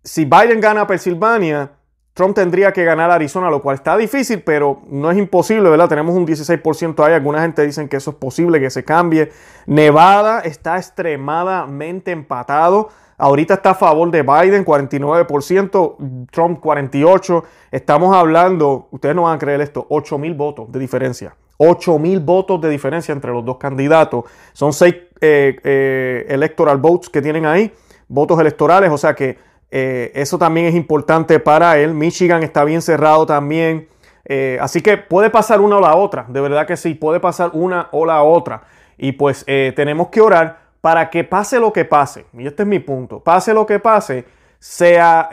si 0.04 0.26
Biden 0.26 0.62
gana 0.62 0.88
Pensilvania, 0.88 1.72
Trump 2.14 2.36
tendría 2.36 2.74
que 2.74 2.84
ganar 2.84 3.10
Arizona, 3.10 3.50
lo 3.50 3.62
cual 3.62 3.76
está 3.76 3.96
difícil, 3.96 4.44
pero 4.44 4.82
no 4.90 5.10
es 5.10 5.18
imposible, 5.18 5.70
¿verdad? 5.70 5.88
Tenemos 5.88 6.14
un 6.14 6.28
16% 6.28 7.06
ahí. 7.06 7.14
Alguna 7.14 7.42
gente 7.42 7.66
dicen 7.66 7.88
que 7.88 7.98
eso 7.98 8.12
es 8.12 8.18
posible, 8.18 8.60
que 8.60 8.70
se 8.70 8.84
cambie. 8.84 9.32
Nevada 9.66 10.42
está 10.42 10.78
extremadamente 10.78 12.12
empatado. 12.12 12.90
Ahorita 13.18 13.54
está 13.54 13.72
a 13.72 13.76
favor 13.76 14.12
de 14.12 14.24
Biden, 14.24 14.66
49%, 14.66 16.28
Trump 16.32 16.60
48%. 16.60 17.44
Estamos 17.72 18.16
hablando, 18.16 18.88
ustedes 18.92 19.16
no 19.16 19.24
van 19.24 19.36
a 19.36 19.40
creer 19.40 19.62
esto, 19.62 19.86
8 19.90 20.18
mil 20.18 20.34
votos 20.34 20.72
de 20.72 20.80
diferencia. 20.80 21.36
8 21.58 22.00
mil 22.00 22.20
votos 22.20 22.60
de 22.60 22.70
diferencia 22.70 23.14
entre 23.14 23.32
los 23.32 23.46
dos 23.46 23.58
candidatos. 23.58 24.26
Son 24.52 24.74
6 24.74 24.96
eh, 25.22 25.56
eh, 25.64 26.26
electoral 26.28 26.80
votes 26.80 27.10
que 27.10 27.22
tienen 27.22 27.46
ahí, 27.46 27.72
votos 28.08 28.40
electorales, 28.40 28.90
o 28.92 28.98
sea 28.98 29.14
que 29.14 29.38
eh, 29.72 30.12
eso 30.16 30.38
también 30.38 30.68
es 30.68 30.76
importante 30.76 31.40
para 31.40 31.78
él. 31.80 31.94
Michigan 31.94 32.44
está 32.44 32.66
bien 32.66 32.82
cerrado 32.82 33.26
también. 33.26 33.88
Eh, 34.26 34.58
así 34.62 34.82
que 34.82 34.98
puede 34.98 35.30
pasar 35.30 35.62
una 35.62 35.78
o 35.78 35.82
la 35.82 35.96
otra. 35.96 36.26
De 36.28 36.42
verdad 36.42 36.68
que 36.68 36.78
sí, 36.78 36.94
puede 36.94 37.20
pasar 37.20 37.52
una 37.54 37.88
o 37.92 38.06
la 38.06 38.22
otra. 38.22 38.64
Y 38.98 39.14
pues 39.14 39.44
eh, 39.48 39.74
tenemos 39.76 40.10
que 40.10 40.22
orar 40.22 40.60
para 40.82 41.10
que 41.10 41.24
pase 41.24 41.60
lo 41.60 41.72
que 41.72 41.86
pase. 41.86 42.26
Y 42.38 42.46
este 42.46 42.64
es 42.64 42.70
mi 42.70 42.80
punto. 42.80 43.22
Pase 43.22 43.54
lo 43.54 43.66
que 43.66 43.80
pase, 43.80 44.26
sea 44.60 45.30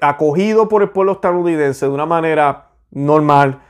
acogido 0.00 0.68
por 0.68 0.82
el 0.82 0.88
pueblo 0.88 1.12
estadounidense 1.12 1.86
de 1.86 1.92
una 1.92 2.06
manera 2.06 2.68
normal. 2.90 3.60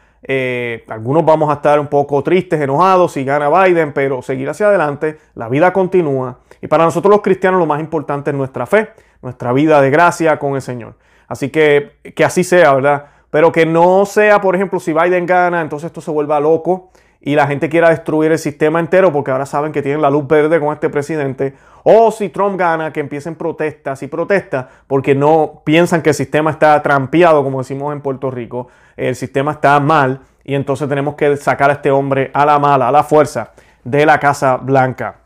algunos 0.88 1.24
vamos 1.24 1.50
a 1.50 1.54
estar 1.54 1.80
un 1.80 1.88
poco 1.88 2.22
tristes, 2.22 2.60
enojados 2.60 3.12
si 3.12 3.24
gana 3.24 3.48
Biden, 3.48 3.92
pero 3.92 4.22
seguir 4.22 4.48
hacia 4.48 4.68
adelante, 4.68 5.18
la 5.34 5.48
vida 5.48 5.72
continúa. 5.72 6.38
Y 6.62 6.68
para 6.68 6.84
nosotros 6.84 7.10
los 7.10 7.22
cristianos 7.22 7.58
lo 7.58 7.66
más 7.66 7.80
importante 7.80 8.30
es 8.30 8.36
nuestra 8.36 8.66
fe 8.66 8.90
nuestra 9.22 9.52
vida 9.52 9.80
de 9.80 9.90
gracia 9.90 10.38
con 10.38 10.54
el 10.54 10.62
Señor. 10.62 10.94
Así 11.28 11.50
que 11.50 11.98
que 12.14 12.24
así 12.24 12.44
sea, 12.44 12.74
¿verdad? 12.74 13.06
pero 13.30 13.52
que 13.52 13.64
no 13.64 14.04
sea, 14.06 14.40
por 14.40 14.56
ejemplo, 14.56 14.80
si 14.80 14.92
Biden 14.92 15.24
gana, 15.24 15.60
entonces 15.60 15.86
esto 15.86 16.00
se 16.00 16.10
vuelva 16.10 16.40
loco 16.40 16.90
y 17.20 17.36
la 17.36 17.46
gente 17.46 17.68
quiera 17.68 17.90
destruir 17.90 18.32
el 18.32 18.38
sistema 18.38 18.80
entero 18.80 19.12
porque 19.12 19.30
ahora 19.30 19.46
saben 19.46 19.72
que 19.72 19.82
tienen 19.82 20.02
la 20.02 20.10
luz 20.10 20.26
verde 20.26 20.58
con 20.58 20.72
este 20.72 20.90
presidente. 20.90 21.54
O 21.84 22.10
si 22.10 22.28
Trump 22.28 22.58
gana, 22.58 22.92
que 22.92 23.00
empiecen 23.00 23.36
protestas 23.36 24.02
y 24.02 24.08
protestas 24.08 24.66
porque 24.86 25.14
no 25.14 25.62
piensan 25.64 26.02
que 26.02 26.10
el 26.10 26.14
sistema 26.14 26.50
está 26.50 26.82
trampeado, 26.82 27.44
como 27.44 27.58
decimos 27.58 27.92
en 27.92 28.00
Puerto 28.00 28.30
Rico. 28.30 28.68
El 28.96 29.14
sistema 29.14 29.52
está 29.52 29.78
mal 29.80 30.20
y 30.44 30.54
entonces 30.54 30.88
tenemos 30.88 31.14
que 31.14 31.36
sacar 31.36 31.70
a 31.70 31.74
este 31.74 31.90
hombre 31.90 32.30
a 32.34 32.44
la 32.44 32.58
mala, 32.58 32.88
a 32.88 32.92
la 32.92 33.04
fuerza 33.04 33.52
de 33.84 34.06
la 34.06 34.18
Casa 34.18 34.56
Blanca. 34.56 35.16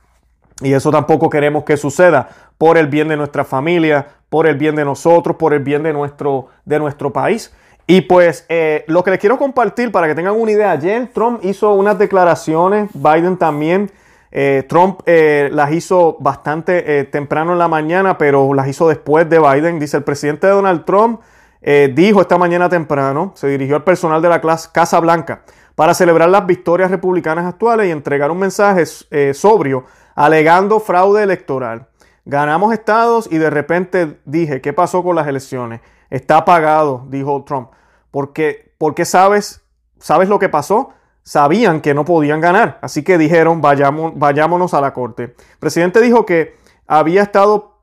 Y 0.61 0.73
eso 0.73 0.91
tampoco 0.91 1.31
queremos 1.31 1.65
que 1.65 1.77
suceda 1.77 2.29
por 2.59 2.79
el 2.79 2.87
bien 2.87 3.09
de 3.09 3.17
nuestra 3.17 3.45
familia, 3.45 4.07
por 4.29 4.47
el 4.47 4.57
bien 4.57 4.75
de 4.75 4.85
nosotros, 4.85 5.37
por 5.37 5.55
el 5.55 5.61
bien 5.61 5.83
de 5.83 5.93
nuestro, 5.93 6.49
de 6.65 6.79
nuestro 6.79 7.13
país. 7.13 7.53
Y 7.87 8.01
pues 8.03 8.47
eh, 8.49 8.85
lo 8.89 9.05
que 9.05 9.11
les 9.11 9.21
quiero 9.21 9.39
compartir 9.39 9.93
para 9.93 10.07
que 10.07 10.15
tengan 10.15 10.35
una 10.35 10.51
idea, 10.51 10.71
ayer 10.71 11.11
Trump 11.13 11.41
hizo 11.45 11.75
unas 11.75 11.99
declaraciones, 11.99 12.89
Biden 12.95 13.37
también, 13.37 13.91
eh, 14.33 14.65
Trump 14.69 15.01
eh, 15.07 15.51
las 15.53 15.71
hizo 15.73 16.17
bastante 16.19 17.05
temprano 17.05 17.53
en 17.53 17.59
la 17.59 17.69
mañana, 17.69 18.17
pero 18.17 18.55
las 18.55 18.67
hizo 18.69 18.89
después 18.89 19.29
de 19.29 19.39
Biden. 19.39 19.79
Dice, 19.79 19.99
el 19.99 20.03
presidente 20.03 20.47
Donald 20.47 20.85
Trump 20.85 21.21
dijo 21.95 22.21
esta 22.21 22.37
mañana 22.37 22.69
temprano, 22.69 23.33
se 23.37 23.49
dirigió 23.49 23.77
al 23.77 23.85
personal 23.85 24.21
de 24.21 24.29
la 24.29 24.41
Casa 24.41 25.01
Blanca 25.01 25.45
para 25.75 25.95
celebrar 25.95 26.29
las 26.29 26.45
victorias 26.45 26.91
republicanas 26.91 27.47
actuales 27.47 27.87
y 27.89 27.91
entregar 27.91 28.31
un 28.31 28.39
mensaje 28.39 28.85
sobrio 29.33 29.85
alegando 30.15 30.79
fraude 30.79 31.23
electoral. 31.23 31.87
Ganamos 32.25 32.73
estados 32.73 33.29
y 33.31 33.39
de 33.39 33.51
repente 33.51 34.19
dije, 34.25 34.61
¿qué 34.61 34.73
pasó 34.73 35.03
con 35.03 35.17
las 35.17 35.27
elecciones? 35.27 35.81
Está 36.11 36.39
apagado, 36.39 37.05
dijo 37.09 37.45
Trump. 37.45 37.71
Porque, 38.11 38.75
porque 38.79 39.05
sabes, 39.05 39.63
sabes 39.99 40.29
lo 40.29 40.39
que 40.39 40.49
pasó. 40.49 40.91
Sabían 41.23 41.81
que 41.81 41.95
no 41.95 42.05
podían 42.05 42.43
ganar, 42.43 42.79
así 42.83 43.03
que 43.03 43.17
dijeron 43.17 43.63
vayamos, 43.63 44.13
vayámonos 44.15 44.75
a 44.75 44.83
la 44.83 44.93
corte. 44.93 45.23
El 45.23 45.59
presidente 45.59 46.03
dijo 46.03 46.27
que 46.27 46.57
había 46.87 47.23
estado 47.23 47.79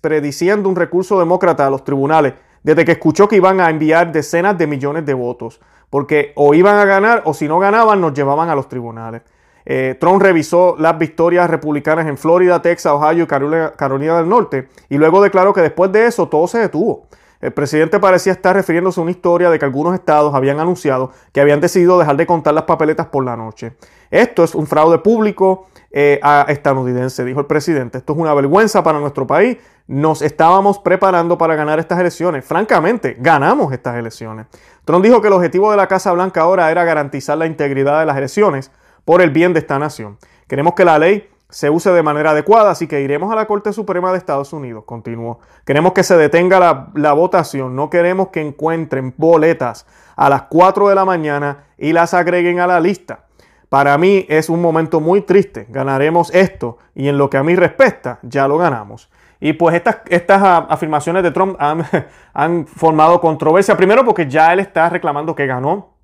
prediciendo 0.00 0.68
un 0.70 0.76
recurso 0.76 1.18
demócrata 1.18 1.66
a 1.66 1.70
los 1.70 1.84
tribunales 1.84 2.32
desde 2.62 2.84
que 2.84 2.92
escuchó 2.92 3.28
que 3.28 3.36
iban 3.36 3.60
a 3.60 3.68
enviar 3.68 4.10
decenas 4.10 4.56
de 4.56 4.66
millones 4.66 5.04
de 5.04 5.14
votos, 5.14 5.60
porque 5.90 6.32
o 6.34 6.54
iban 6.54 6.76
a 6.78 6.86
ganar 6.86 7.22
o 7.26 7.34
si 7.34 7.46
no 7.46 7.58
ganaban 7.58 8.00
nos 8.00 8.14
llevaban 8.14 8.48
a 8.48 8.54
los 8.54 8.68
tribunales. 8.68 9.22
Eh, 9.66 9.96
Trump 9.98 10.20
revisó 10.20 10.76
las 10.78 10.98
victorias 10.98 11.48
republicanas 11.48 12.06
en 12.06 12.18
Florida, 12.18 12.60
Texas, 12.60 12.92
Ohio 12.92 13.24
y 13.24 13.26
Carolina 13.26 14.16
del 14.18 14.28
Norte 14.28 14.68
y 14.88 14.98
luego 14.98 15.22
declaró 15.22 15.52
que 15.52 15.62
después 15.62 15.90
de 15.92 16.06
eso 16.06 16.28
todo 16.28 16.46
se 16.46 16.58
detuvo. 16.58 17.06
El 17.40 17.52
presidente 17.52 18.00
parecía 18.00 18.32
estar 18.32 18.56
refiriéndose 18.56 19.00
a 19.00 19.02
una 19.02 19.10
historia 19.10 19.50
de 19.50 19.58
que 19.58 19.64
algunos 19.66 19.94
estados 19.94 20.34
habían 20.34 20.60
anunciado 20.60 21.10
que 21.32 21.42
habían 21.42 21.60
decidido 21.60 21.98
dejar 21.98 22.16
de 22.16 22.26
contar 22.26 22.54
las 22.54 22.64
papeletas 22.64 23.06
por 23.06 23.24
la 23.24 23.36
noche. 23.36 23.74
Esto 24.10 24.44
es 24.44 24.54
un 24.54 24.66
fraude 24.66 24.98
público 24.98 25.66
eh, 25.90 26.20
estadounidense, 26.48 27.24
dijo 27.24 27.40
el 27.40 27.46
presidente. 27.46 27.98
Esto 27.98 28.14
es 28.14 28.18
una 28.18 28.32
vergüenza 28.32 28.82
para 28.82 28.98
nuestro 28.98 29.26
país. 29.26 29.58
Nos 29.86 30.22
estábamos 30.22 30.78
preparando 30.78 31.36
para 31.36 31.54
ganar 31.54 31.78
estas 31.78 32.00
elecciones. 32.00 32.44
Francamente, 32.44 33.16
ganamos 33.18 33.72
estas 33.72 33.96
elecciones. 33.96 34.46
Trump 34.84 35.04
dijo 35.04 35.20
que 35.20 35.28
el 35.28 35.34
objetivo 35.34 35.70
de 35.70 35.76
la 35.76 35.86
Casa 35.86 36.12
Blanca 36.12 36.40
ahora 36.40 36.70
era 36.70 36.84
garantizar 36.84 37.36
la 37.36 37.46
integridad 37.46 38.00
de 38.00 38.06
las 38.06 38.16
elecciones 38.16 38.70
por 39.04 39.22
el 39.22 39.30
bien 39.30 39.52
de 39.52 39.60
esta 39.60 39.78
nación. 39.78 40.18
Queremos 40.48 40.74
que 40.74 40.84
la 40.84 40.98
ley 40.98 41.28
se 41.54 41.70
use 41.70 41.92
de 41.92 42.02
manera 42.02 42.30
adecuada, 42.30 42.70
así 42.70 42.88
que 42.88 43.00
iremos 43.00 43.32
a 43.32 43.36
la 43.36 43.46
Corte 43.46 43.72
Suprema 43.72 44.10
de 44.10 44.18
Estados 44.18 44.52
Unidos. 44.52 44.84
Continuó. 44.86 45.38
Queremos 45.64 45.92
que 45.92 46.02
se 46.02 46.16
detenga 46.16 46.90
la, 46.94 47.12
votación, 47.12 47.76
no 47.76 47.90
queremos 47.90 48.28
que 48.28 48.40
encuentren 48.40 49.14
boletas 49.16 49.86
a 50.16 50.28
las 50.28 50.42
4 50.42 50.88
de 50.88 50.94
la 50.96 51.04
mañana 51.04 51.64
y 51.78 51.92
las 51.92 52.12
agreguen 52.12 52.58
a 52.58 52.66
la 52.66 52.80
lista. 52.80 53.26
Para 53.68 53.96
mí 53.98 54.26
es 54.28 54.48
un 54.48 54.60
momento 54.60 55.00
muy 55.00 55.20
triste. 55.20 55.66
Ganaremos 55.68 56.34
esto 56.34 56.78
y 56.94 57.08
en 57.08 57.18
lo 57.18 57.30
que 57.30 57.36
a 57.36 57.42
mí 57.42 57.54
respecta, 57.54 58.18
ya 58.22 58.48
lo 58.48 58.58
ganamos. 58.58 59.10
Y 59.40 59.52
pues 59.52 59.76
estas, 59.76 59.98
estas 60.08 60.42
afirmaciones 60.42 61.22
de 61.22 61.30
Trump 61.30 61.56
han, 62.32 62.66
formado 62.66 63.20
controversia. 63.20 63.76
Primero 63.76 64.04
porque 64.04 64.28
ya 64.28 64.52
él 64.52 64.60
está 64.60 64.88
reclamando 64.88 65.34
que 65.34 65.46
ganó. 65.46 65.94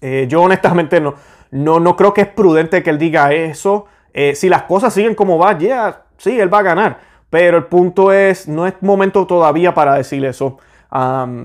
Eh, 0.00 0.26
yo 0.28 0.42
honestamente 0.42 1.00
no, 1.00 1.14
no, 1.54 1.78
no 1.78 1.94
creo 1.94 2.12
que 2.12 2.22
es 2.22 2.26
prudente 2.26 2.82
que 2.82 2.90
él 2.90 2.98
diga 2.98 3.32
eso. 3.32 3.86
Eh, 4.12 4.34
si 4.34 4.48
las 4.48 4.64
cosas 4.64 4.92
siguen 4.92 5.14
como 5.14 5.38
va, 5.38 5.56
ya, 5.56 6.02
sí, 6.18 6.40
él 6.40 6.52
va 6.52 6.58
a 6.58 6.62
ganar. 6.62 6.98
Pero 7.30 7.58
el 7.58 7.66
punto 7.66 8.12
es, 8.12 8.48
no 8.48 8.66
es 8.66 8.74
momento 8.80 9.24
todavía 9.24 9.72
para 9.72 9.94
decir 9.94 10.24
eso. 10.24 10.58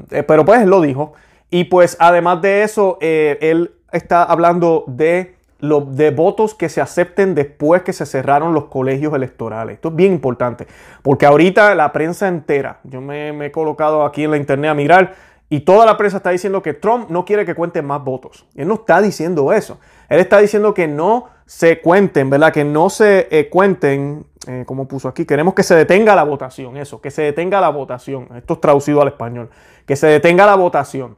Eh, 0.10 0.24
pero 0.24 0.44
pues 0.46 0.66
lo 0.66 0.82
dijo. 0.82 1.14
Y 1.52 1.66
pues 1.66 1.96
además 2.00 2.42
de 2.42 2.64
eso, 2.64 2.98
eh, 3.02 3.38
él 3.42 3.72
está 3.92 4.24
hablando 4.24 4.84
de, 4.88 5.36
lo, 5.60 5.82
de 5.82 6.10
votos 6.10 6.56
que 6.56 6.70
se 6.70 6.82
acepten 6.82 7.36
después 7.36 7.84
que 7.84 7.94
se 7.94 8.08
cerraron 8.08 8.56
los 8.56 8.66
colegios 8.66 9.14
electorales. 9.14 9.76
Esto 9.76 9.90
es 9.90 9.96
bien 9.96 10.14
importante. 10.14 10.66
Porque 11.04 11.28
ahorita 11.28 11.76
la 11.76 11.92
prensa 11.92 12.28
entera, 12.28 12.80
yo 12.84 13.00
me, 13.00 13.32
me 13.32 13.48
he 13.48 13.52
colocado 13.52 14.04
aquí 14.06 14.24
en 14.24 14.32
la 14.32 14.38
internet 14.38 14.72
a 14.72 14.74
mirar 14.74 15.14
y 15.50 15.62
toda 15.62 15.86
la 15.86 15.98
prensa 15.98 16.18
está 16.18 16.30
diciendo 16.30 16.62
que 16.62 16.76
Trump 16.76 17.10
no 17.10 17.26
quiere 17.26 17.44
que 17.44 17.56
cuenten 17.56 17.84
más 17.84 18.04
votos. 18.04 18.46
Él 18.56 18.68
no 18.68 18.76
está 18.76 19.02
diciendo 19.02 19.52
eso. 19.52 19.80
Él 20.08 20.20
está 20.20 20.38
diciendo 20.38 20.76
que 20.76 20.88
no 20.88 21.26
se 21.48 21.82
cuenten, 21.82 22.30
¿verdad? 22.30 22.54
Que 22.54 22.64
no 22.64 22.92
se 22.92 23.28
eh, 23.32 23.50
cuenten, 23.50 24.28
eh, 24.48 24.64
como 24.68 24.88
puso 24.88 25.08
aquí, 25.08 25.26
queremos 25.26 25.56
que 25.56 25.64
se 25.64 25.76
detenga 25.76 26.16
la 26.16 26.24
votación, 26.24 26.78
eso, 26.78 27.02
que 27.02 27.10
se 27.10 27.24
detenga 27.24 27.60
la 27.60 27.70
votación. 27.70 28.28
Esto 28.36 28.54
es 28.54 28.62
traducido 28.62 29.02
al 29.02 29.08
español. 29.08 29.50
Que 29.88 29.96
se 29.96 30.06
detenga 30.06 30.46
la 30.46 30.56
votación. 30.56 31.18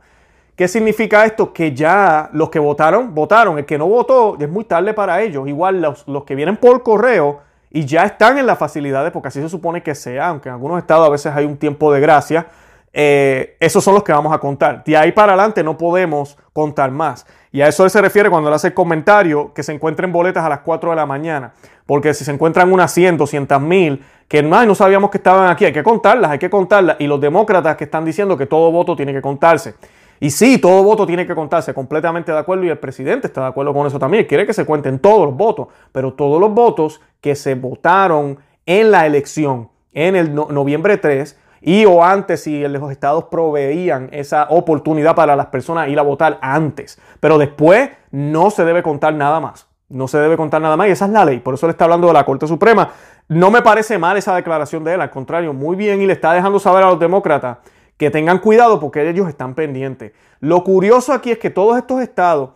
¿Qué 0.56 0.70
significa 0.70 1.26
esto? 1.26 1.52
Que 1.52 1.74
ya 1.74 2.30
los 2.32 2.50
que 2.50 2.60
votaron, 2.60 3.14
votaron. 3.14 3.58
El 3.58 3.66
que 3.66 3.78
no 3.78 3.88
votó, 3.88 4.38
es 4.40 4.50
muy 4.50 4.64
tarde 4.64 4.94
para 4.94 5.22
ellos. 5.22 5.46
Igual 5.50 5.82
los, 5.82 6.08
los 6.08 6.24
que 6.24 6.36
vienen 6.36 6.56
por 6.56 6.84
correo 6.84 7.42
y 7.70 7.86
ya 7.86 8.04
están 8.04 8.38
en 8.38 8.46
las 8.46 8.58
facilidades, 8.58 9.12
porque 9.12 9.28
así 9.28 9.42
se 9.42 9.50
supone 9.50 9.84
que 9.84 9.96
sea, 9.96 10.30
aunque 10.30 10.48
en 10.48 10.56
algunos 10.56 10.78
estados 10.78 11.08
a 11.08 11.10
veces 11.10 11.34
hay 11.36 11.46
un 11.46 11.58
tiempo 11.58 11.92
de 11.92 12.00
gracia 12.00 12.48
eh, 12.94 13.56
esos 13.60 13.84
son 13.84 13.94
los 13.94 14.04
que 14.04 14.12
vamos 14.12 14.34
a 14.34 14.40
contar. 14.40 14.84
De 14.84 14.98
ahí 14.98 15.12
para 15.12 15.34
adelante 15.34 15.64
no 15.64 15.78
podemos 15.78 16.38
contar 16.54 16.92
más. 16.92 17.26
Y 17.52 17.62
a 17.62 17.68
eso 17.68 17.84
él 17.84 17.90
se 17.90 18.02
refiere 18.02 18.30
cuando 18.30 18.50
le 18.50 18.56
hace 18.56 18.68
el 18.68 18.74
comentario 18.74 19.54
que 19.54 19.64
se 19.64 19.74
encuentren 19.74 20.12
boletas 20.12 20.44
a 20.44 20.50
las 20.50 20.60
4 20.60 20.90
de 20.90 20.96
la 20.96 21.06
mañana. 21.06 21.54
Porque 21.86 22.14
si 22.14 22.24
se 22.24 22.32
encuentran 22.32 22.72
unas 22.72 22.92
100, 22.94 23.18
200 23.18 23.62
mil, 23.62 24.04
que 24.28 24.42
no, 24.42 24.66
no 24.66 24.76
sabíamos 24.76 25.10
que 25.10 25.18
estaban 25.18 25.50
aquí, 25.50 25.66
hay 25.66 25.74
que 25.74 25.84
contarlas, 25.84 26.32
hay 26.32 26.40
que 26.40 26.50
contarlas. 26.50 26.98
Y 27.00 27.08
los 27.08 27.20
demócratas 27.20 27.76
que 27.76 27.86
están 27.86 28.06
diciendo 28.06 28.38
que 28.38 28.46
todo 28.46 28.72
voto 28.72 28.96
tiene 28.96 29.14
que 29.14 29.22
contarse. 29.22 29.76
Y 30.20 30.30
sí, 30.30 30.60
todo 30.60 30.84
voto 30.84 31.08
tiene 31.08 31.26
que 31.26 31.34
contarse, 31.34 31.74
completamente 31.74 32.32
de 32.32 32.38
acuerdo, 32.38 32.64
y 32.64 32.70
el 32.70 32.78
presidente 32.78 33.28
está 33.28 33.42
de 33.42 33.48
acuerdo 33.48 33.74
con 33.74 33.88
eso 33.88 33.98
también. 33.98 34.26
Quiere 34.26 34.46
que 34.46 34.54
se 34.54 34.66
cuenten 34.66 35.00
todos 35.00 35.26
los 35.26 35.36
votos, 35.36 35.68
pero 35.92 36.14
todos 36.14 36.40
los 36.40 36.54
votos 36.54 37.02
que 37.20 37.36
se 37.36 37.56
votaron 37.56 38.38
en 38.66 38.92
la 38.92 39.08
elección 39.08 39.70
en 39.94 40.16
el 40.16 40.34
noviembre 40.34 40.98
3 40.98 41.38
y 41.62 41.86
o 41.86 42.04
antes 42.04 42.44
si 42.44 42.68
los 42.68 42.92
estados 42.92 43.26
proveían 43.26 44.10
esa 44.12 44.48
oportunidad 44.50 45.16
para 45.16 45.36
las 45.36 45.48
personas 45.48 45.88
ir 45.88 46.00
a 46.00 46.02
votar 46.02 46.40
antes. 46.42 47.00
Pero 47.20 47.38
después 47.38 47.92
no 48.10 48.50
se 48.50 48.66
debe 48.66 48.82
contar 48.82 49.14
nada 49.14 49.40
más. 49.40 49.68
No 49.88 50.08
se 50.08 50.18
debe 50.18 50.38
contar 50.38 50.62
nada 50.62 50.76
más 50.76 50.88
y 50.88 50.92
esa 50.92 51.06
es 51.06 51.12
la 51.12 51.26
ley. 51.26 51.40
Por 51.40 51.54
eso 51.54 51.68
le 51.68 51.72
está 51.72 51.84
hablando 51.84 52.08
de 52.08 52.14
la 52.14 52.26
Corte 52.26 52.48
Suprema. 52.48 52.92
No 53.28 53.52
me 53.52 53.62
parece 53.62 53.98
mal 53.98 54.18
esa 54.18 54.36
declaración 54.36 54.84
de 54.84 54.96
él, 54.96 55.02
al 55.02 55.12
contrario, 55.12 55.54
muy 55.54 55.76
bien 55.76 56.02
y 56.02 56.08
le 56.08 56.14
está 56.14 56.34
dejando 56.34 56.60
saber 56.60 56.84
a 56.84 56.90
los 56.90 57.00
demócratas 57.00 57.58
que 57.98 58.10
tengan 58.10 58.40
cuidado 58.40 58.80
porque 58.80 59.08
ellos 59.08 59.28
están 59.28 59.54
pendientes. 59.54 60.14
Lo 60.40 60.64
curioso 60.64 61.14
aquí 61.14 61.32
es 61.32 61.38
que 61.38 61.52
todos 61.52 61.78
estos 61.78 62.02
estados 62.02 62.52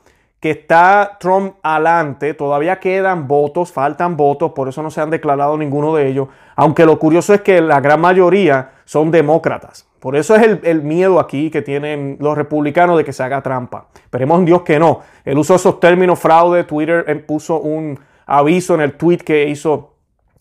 que 0.46 0.52
está 0.52 1.18
Trump 1.20 1.56
adelante, 1.64 2.36
todavía 2.36 2.80
quedan 2.80 3.28
votos, 3.28 3.72
faltan 3.72 4.16
votos, 4.16 4.52
por 4.52 4.70
eso 4.70 4.84
no 4.84 4.92
se 4.92 5.02
han 5.02 5.10
declarado 5.10 5.58
ninguno 5.58 5.96
de 5.96 6.08
ellos, 6.08 6.28
aunque 6.56 6.86
lo 6.86 7.00
curioso 7.00 7.34
es 7.34 7.42
que 7.42 7.62
la 7.62 7.80
gran 7.80 8.00
mayoría 8.00 8.74
son 8.86 9.10
demócratas. 9.10 9.88
Por 10.00 10.16
eso 10.16 10.36
es 10.36 10.60
el, 10.62 10.84
miedo 10.84 11.20
aquí 11.20 11.50
que 11.50 11.64
tienen 11.64 12.18
los 12.20 12.38
republicanos 12.38 12.96
de 12.96 13.04
que 13.04 13.12
se 13.12 13.24
haga 13.24 13.42
trampa. 13.42 13.88
Esperemos 14.04 14.38
en 14.38 14.46
Dios 14.46 14.62
que 14.62 14.78
no. 14.78 15.00
El 15.24 15.40
uso 15.40 15.54
de 15.54 15.58
esos 15.58 15.80
términos 15.80 16.20
fraude, 16.20 16.64
Twitter 16.64 17.26
puso 17.26 17.60
un 17.60 18.00
aviso 18.28 18.76
en 18.76 18.82
el 18.82 18.94
tweet 18.94 19.18
que 19.18 19.50
hizo 19.50 19.94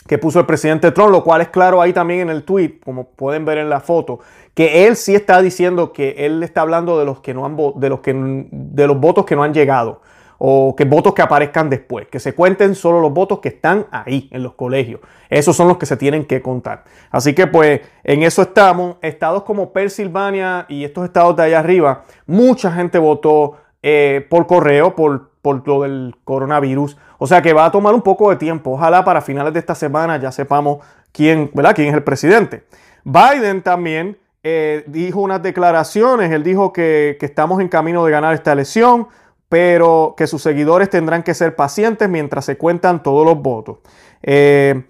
que 0.06 0.18
puso 0.18 0.38
el 0.38 0.44
presidente 0.44 0.90
Trump, 0.90 1.12
lo 1.12 1.24
cual 1.24 1.40
es 1.40 1.48
claro 1.48 1.80
ahí 1.80 1.94
también 1.94 2.20
en 2.20 2.28
el 2.28 2.44
tweet, 2.44 2.78
como 2.84 3.04
pueden 3.08 3.46
ver 3.46 3.56
en 3.56 3.70
la 3.70 3.80
foto, 3.80 4.20
que 4.54 4.86
él 4.86 4.96
sí 4.96 5.14
está 5.14 5.42
diciendo 5.42 5.92
que 5.92 6.14
él 6.18 6.42
está 6.42 6.62
hablando 6.62 6.98
de 6.98 7.04
los 7.04 7.20
que 7.20 7.34
no 7.34 7.44
han 7.44 7.56
de 7.76 7.88
los 7.88 8.00
que 8.00 8.14
de 8.50 8.86
los 8.86 8.98
votos 8.98 9.24
que 9.24 9.36
no 9.36 9.42
han 9.42 9.52
llegado 9.52 10.00
o 10.38 10.74
que 10.76 10.84
votos 10.84 11.14
que 11.14 11.22
aparezcan 11.22 11.70
después, 11.70 12.08
que 12.08 12.20
se 12.20 12.34
cuenten 12.34 12.74
solo 12.74 13.00
los 13.00 13.12
votos 13.12 13.38
que 13.38 13.48
están 13.48 13.86
ahí 13.90 14.28
en 14.32 14.42
los 14.42 14.54
colegios. 14.54 15.00
Esos 15.30 15.56
son 15.56 15.68
los 15.68 15.78
que 15.78 15.86
se 15.86 15.96
tienen 15.96 16.24
que 16.24 16.42
contar. 16.42 16.84
Así 17.10 17.34
que 17.34 17.46
pues 17.46 17.80
en 18.02 18.22
eso 18.22 18.42
estamos. 18.42 18.96
Estados 19.00 19.44
como 19.44 19.72
Pensilvania 19.72 20.66
y 20.68 20.84
estos 20.84 21.04
estados 21.04 21.36
de 21.36 21.44
allá 21.44 21.60
arriba, 21.60 22.04
mucha 22.26 22.72
gente 22.72 22.98
votó 22.98 23.56
eh, 23.82 24.26
por 24.28 24.46
correo, 24.46 24.94
por, 24.94 25.30
por 25.40 25.66
lo 25.66 25.82
del 25.82 26.16
coronavirus. 26.24 26.96
O 27.18 27.26
sea 27.26 27.40
que 27.40 27.52
va 27.52 27.66
a 27.66 27.70
tomar 27.70 27.94
un 27.94 28.02
poco 28.02 28.30
de 28.30 28.36
tiempo. 28.36 28.72
Ojalá 28.72 29.04
para 29.04 29.20
finales 29.20 29.52
de 29.52 29.60
esta 29.60 29.74
semana 29.74 30.16
ya 30.18 30.32
sepamos 30.32 30.84
quién, 31.12 31.50
¿verdad? 31.54 31.74
quién 31.74 31.88
es 31.88 31.94
el 31.94 32.02
presidente. 32.02 32.64
Biden 33.04 33.62
también 33.62 34.18
eh, 34.46 34.84
dijo 34.86 35.20
unas 35.20 35.42
declaraciones, 35.42 36.30
él 36.30 36.42
dijo 36.42 36.70
que, 36.70 37.16
estamos 37.18 37.62
en 37.62 37.68
camino 37.68 38.04
de 38.04 38.10
ganar 38.12 38.34
esta 38.34 38.52
elección, 38.52 39.08
pero 39.48 40.12
que 40.18 40.26
sus 40.26 40.42
seguidores 40.42 40.90
tendrán 40.90 41.22
que 41.22 41.32
ser 41.32 41.56
pacientes 41.56 42.10
mientras 42.10 42.44
se 42.44 42.58
cuentan 42.58 43.02
todos 43.02 43.24
los 43.24 43.40
votos. 43.40 43.78
Eh, 44.22 44.84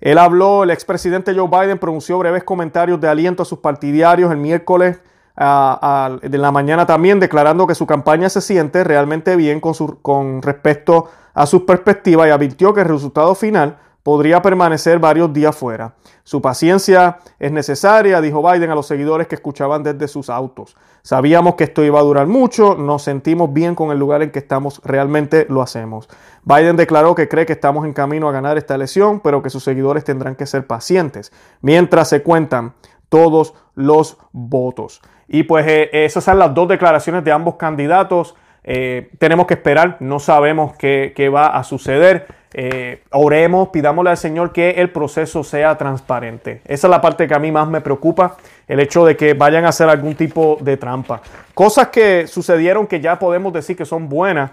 él 0.00 0.18
habló, 0.18 0.64
el 0.64 0.70
expresidente 0.70 1.32
Joe 1.34 1.48
Biden 1.48 1.78
pronunció 1.78 2.18
breves 2.18 2.42
comentarios 2.42 3.00
de 3.00 3.06
aliento 3.06 3.44
a 3.44 3.46
sus 3.46 3.60
partidarios 3.60 4.32
el 4.32 4.38
miércoles 4.38 4.98
de 5.36 6.38
la 6.38 6.50
mañana 6.50 6.86
también, 6.86 7.20
declarando 7.20 7.66
que 7.66 7.76
su 7.76 7.86
campaña 7.86 8.28
se 8.28 8.40
siente 8.40 8.82
realmente 8.82 9.36
bien 9.36 9.60
con, 9.60 9.74
su, 9.74 10.00
con 10.02 10.42
respecto 10.42 11.10
a 11.32 11.46
sus 11.46 11.62
perspectivas 11.62 12.26
y 12.26 12.30
advirtió 12.30 12.74
que 12.74 12.80
el 12.80 12.88
resultado 12.88 13.36
final 13.36 13.76
podría 14.06 14.40
permanecer 14.40 15.00
varios 15.00 15.32
días 15.32 15.56
fuera. 15.56 15.94
Su 16.22 16.40
paciencia 16.40 17.18
es 17.40 17.50
necesaria, 17.50 18.20
dijo 18.20 18.40
Biden 18.40 18.70
a 18.70 18.76
los 18.76 18.86
seguidores 18.86 19.26
que 19.26 19.34
escuchaban 19.34 19.82
desde 19.82 20.06
sus 20.06 20.30
autos. 20.30 20.76
Sabíamos 21.02 21.56
que 21.56 21.64
esto 21.64 21.82
iba 21.82 21.98
a 21.98 22.04
durar 22.04 22.28
mucho, 22.28 22.76
nos 22.76 23.02
sentimos 23.02 23.52
bien 23.52 23.74
con 23.74 23.90
el 23.90 23.98
lugar 23.98 24.22
en 24.22 24.30
que 24.30 24.38
estamos, 24.38 24.80
realmente 24.84 25.46
lo 25.48 25.60
hacemos. 25.60 26.08
Biden 26.44 26.76
declaró 26.76 27.16
que 27.16 27.26
cree 27.26 27.46
que 27.46 27.54
estamos 27.54 27.84
en 27.84 27.92
camino 27.92 28.28
a 28.28 28.32
ganar 28.32 28.56
esta 28.56 28.76
elección, 28.76 29.18
pero 29.18 29.42
que 29.42 29.50
sus 29.50 29.64
seguidores 29.64 30.04
tendrán 30.04 30.36
que 30.36 30.46
ser 30.46 30.68
pacientes 30.68 31.32
mientras 31.60 32.08
se 32.08 32.22
cuentan 32.22 32.74
todos 33.08 33.54
los 33.74 34.18
votos. 34.30 35.02
Y 35.26 35.42
pues 35.42 35.66
eh, 35.66 35.90
esas 35.92 36.22
son 36.22 36.38
las 36.38 36.54
dos 36.54 36.68
declaraciones 36.68 37.24
de 37.24 37.32
ambos 37.32 37.56
candidatos. 37.56 38.36
Eh, 38.62 39.10
tenemos 39.18 39.46
que 39.46 39.54
esperar, 39.54 39.96
no 39.98 40.20
sabemos 40.20 40.76
qué, 40.76 41.12
qué 41.16 41.28
va 41.28 41.48
a 41.48 41.64
suceder. 41.64 42.45
Eh, 42.58 43.02
oremos, 43.10 43.68
pidámosle 43.68 44.08
al 44.08 44.16
Señor 44.16 44.50
que 44.50 44.70
el 44.70 44.90
proceso 44.90 45.44
sea 45.44 45.76
transparente. 45.76 46.62
Esa 46.64 46.86
es 46.86 46.90
la 46.90 47.02
parte 47.02 47.28
que 47.28 47.34
a 47.34 47.38
mí 47.38 47.52
más 47.52 47.68
me 47.68 47.82
preocupa, 47.82 48.38
el 48.66 48.80
hecho 48.80 49.04
de 49.04 49.14
que 49.14 49.34
vayan 49.34 49.66
a 49.66 49.68
hacer 49.68 49.90
algún 49.90 50.14
tipo 50.14 50.56
de 50.62 50.78
trampa. 50.78 51.20
Cosas 51.52 51.88
que 51.88 52.26
sucedieron 52.26 52.86
que 52.86 52.98
ya 53.02 53.18
podemos 53.18 53.52
decir 53.52 53.76
que 53.76 53.84
son 53.84 54.08
buenas. 54.08 54.52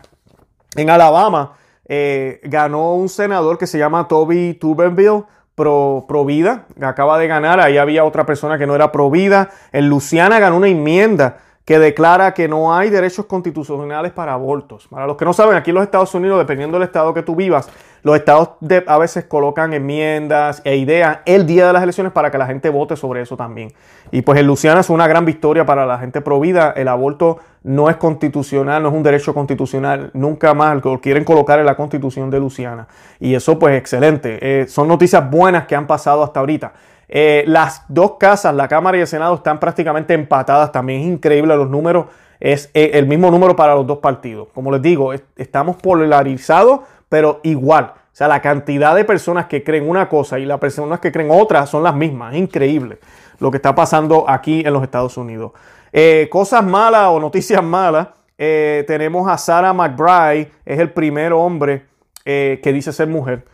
En 0.75 0.89
Alabama 0.89 1.53
eh, 1.87 2.41
ganó 2.43 2.93
un 2.95 3.07
senador 3.07 3.57
que 3.57 3.67
se 3.67 3.77
llama 3.77 4.05
Toby 4.09 4.55
Tuberville. 4.55 5.23
Pro, 5.55 6.05
pro, 6.07 6.25
vida, 6.25 6.65
acaba 6.81 7.19
de 7.19 7.27
ganar, 7.27 7.59
ahí 7.59 7.77
había 7.77 8.05
otra 8.05 8.25
persona 8.25 8.57
que 8.57 8.65
no 8.65 8.73
era 8.73 8.91
pro 8.91 9.11
vida. 9.11 9.51
En 9.71 9.87
Luciana 9.87 10.39
ganó 10.39 10.57
una 10.57 10.67
enmienda 10.67 11.37
que 11.65 11.79
declara 11.79 12.33
que 12.33 12.47
no 12.47 12.75
hay 12.75 12.89
derechos 12.89 13.25
constitucionales 13.25 14.11
para 14.11 14.33
abortos. 14.33 14.87
Para 14.89 15.07
los 15.07 15.15
que 15.15 15.23
no 15.23 15.31
saben, 15.31 15.55
aquí 15.55 15.71
en 15.71 15.75
los 15.75 15.83
Estados 15.83 16.13
Unidos, 16.13 16.39
dependiendo 16.39 16.77
del 16.77 16.87
estado 16.87 17.13
que 17.13 17.23
tú 17.23 17.35
vivas, 17.35 17.69
los 18.03 18.17
estados 18.17 18.49
a 18.85 18.97
veces 18.97 19.23
colocan 19.25 19.71
enmiendas 19.71 20.61
e 20.65 20.75
ideas 20.75 21.19
el 21.25 21.45
día 21.45 21.67
de 21.67 21.73
las 21.73 21.83
elecciones 21.83 22.11
para 22.11 22.31
que 22.31 22.37
la 22.37 22.45
gente 22.45 22.69
vote 22.69 22.97
sobre 22.97 23.21
eso 23.21 23.37
también. 23.37 23.71
Y 24.11 24.23
pues 24.23 24.37
en 24.39 24.47
Luciana 24.47 24.81
es 24.81 24.89
una 24.89 25.07
gran 25.07 25.23
victoria 25.23 25.65
para 25.65 25.85
la 25.85 25.97
gente 25.97 26.19
provida. 26.19 26.73
El 26.75 26.89
aborto 26.89 27.39
no 27.63 27.89
es 27.89 27.95
constitucional, 27.95 28.83
no 28.83 28.89
es 28.89 28.95
un 28.95 29.03
derecho 29.03 29.33
constitucional, 29.33 30.11
nunca 30.13 30.53
más 30.53 30.83
lo 30.83 30.99
quieren 30.99 31.23
colocar 31.23 31.59
en 31.59 31.65
la 31.65 31.75
constitución 31.75 32.29
de 32.29 32.41
Luciana. 32.41 32.89
Y 33.21 33.35
eso 33.35 33.57
pues 33.57 33.77
excelente. 33.77 34.37
Eh, 34.41 34.67
son 34.67 34.89
noticias 34.89 35.29
buenas 35.31 35.65
que 35.65 35.75
han 35.77 35.87
pasado 35.87 36.23
hasta 36.23 36.41
ahorita. 36.41 36.73
Eh, 37.15 37.43
las 37.45 37.83
dos 37.89 38.15
casas, 38.17 38.55
la 38.55 38.67
Cámara 38.67 38.97
y 38.97 39.01
el 39.01 39.05
Senado, 39.05 39.35
están 39.35 39.59
prácticamente 39.59 40.15
empatadas. 40.15 40.71
También 40.71 41.01
es 41.01 41.05
increíble 41.05 41.55
los 41.55 41.69
números. 41.69 42.07
Es 42.39 42.71
eh, 42.73 42.89
el 42.95 43.05
mismo 43.05 43.29
número 43.29 43.55
para 43.55 43.75
los 43.75 43.85
dos 43.85 43.99
partidos. 43.99 44.47
Como 44.51 44.71
les 44.71 44.81
digo, 44.81 45.13
estamos 45.13 45.75
polarizados, 45.75 46.79
pero 47.09 47.39
igual. 47.43 47.93
O 47.95 48.15
sea, 48.15 48.27
la 48.27 48.41
cantidad 48.41 48.95
de 48.95 49.05
personas 49.05 49.45
que 49.45 49.63
creen 49.63 49.87
una 49.87 50.09
cosa 50.09 50.39
y 50.39 50.45
las 50.45 50.59
personas 50.59 50.99
que 50.99 51.11
creen 51.11 51.29
otra 51.29 51.67
son 51.67 51.83
las 51.83 51.93
mismas. 51.93 52.33
Es 52.33 52.39
increíble 52.39 52.97
lo 53.37 53.51
que 53.51 53.57
está 53.57 53.75
pasando 53.75 54.27
aquí 54.27 54.63
en 54.65 54.73
los 54.73 54.81
Estados 54.81 55.15
Unidos. 55.15 55.51
Eh, 55.91 56.27
cosas 56.31 56.65
malas 56.65 57.09
o 57.09 57.19
noticias 57.19 57.63
malas. 57.63 58.07
tenemos 58.35 59.29
a 59.29 59.37
Sarah 59.37 59.71
McBride, 59.71 60.49
es 60.65 60.79
el 60.79 60.89
primer 60.91 61.31
hombre 61.31 61.85
que 62.25 62.71
dice 62.73 62.91
ser 62.91 63.07
mujer, 63.07 63.45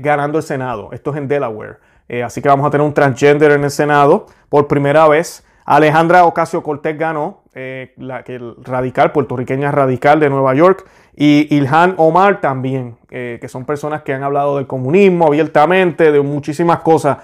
ganando 0.00 0.38
el 0.38 0.44
Senado. 0.44 0.88
Esto 0.92 1.10
es 1.10 1.18
en 1.18 1.28
Delaware. 1.28 1.85
Eh, 2.08 2.22
así 2.22 2.40
que 2.40 2.48
vamos 2.48 2.66
a 2.66 2.70
tener 2.70 2.86
un 2.86 2.94
transgender 2.94 3.52
en 3.52 3.64
el 3.64 3.70
Senado 3.70 4.26
por 4.48 4.68
primera 4.68 5.08
vez. 5.08 5.44
Alejandra 5.64 6.24
Ocasio 6.24 6.62
Cortés 6.62 6.96
ganó, 6.96 7.42
eh, 7.54 7.92
la, 7.96 8.22
que 8.22 8.40
radical, 8.62 9.10
puertorriqueña 9.10 9.72
radical 9.72 10.20
de 10.20 10.30
Nueva 10.30 10.54
York, 10.54 10.86
y 11.16 11.52
Ilhan 11.54 11.94
Omar 11.96 12.40
también, 12.40 12.96
eh, 13.10 13.38
que 13.40 13.48
son 13.48 13.64
personas 13.64 14.02
que 14.02 14.14
han 14.14 14.22
hablado 14.22 14.56
del 14.56 14.68
comunismo 14.68 15.26
abiertamente, 15.26 16.12
de 16.12 16.20
muchísimas 16.20 16.80
cosas, 16.80 17.18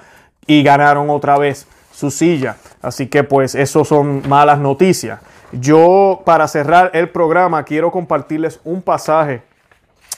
y 0.47 0.65
ganaron 0.65 1.09
otra 1.11 1.39
vez 1.39 1.69
su 1.93 2.11
silla. 2.11 2.57
Así 2.81 3.07
que 3.07 3.23
pues 3.23 3.55
eso 3.55 3.85
son 3.85 4.29
malas 4.29 4.59
noticias. 4.59 5.21
Yo 5.53 6.23
para 6.25 6.49
cerrar 6.49 6.91
el 6.95 7.11
programa 7.11 7.63
quiero 7.63 7.93
compartirles 7.93 8.61
un 8.65 8.83
pasaje 8.83 9.43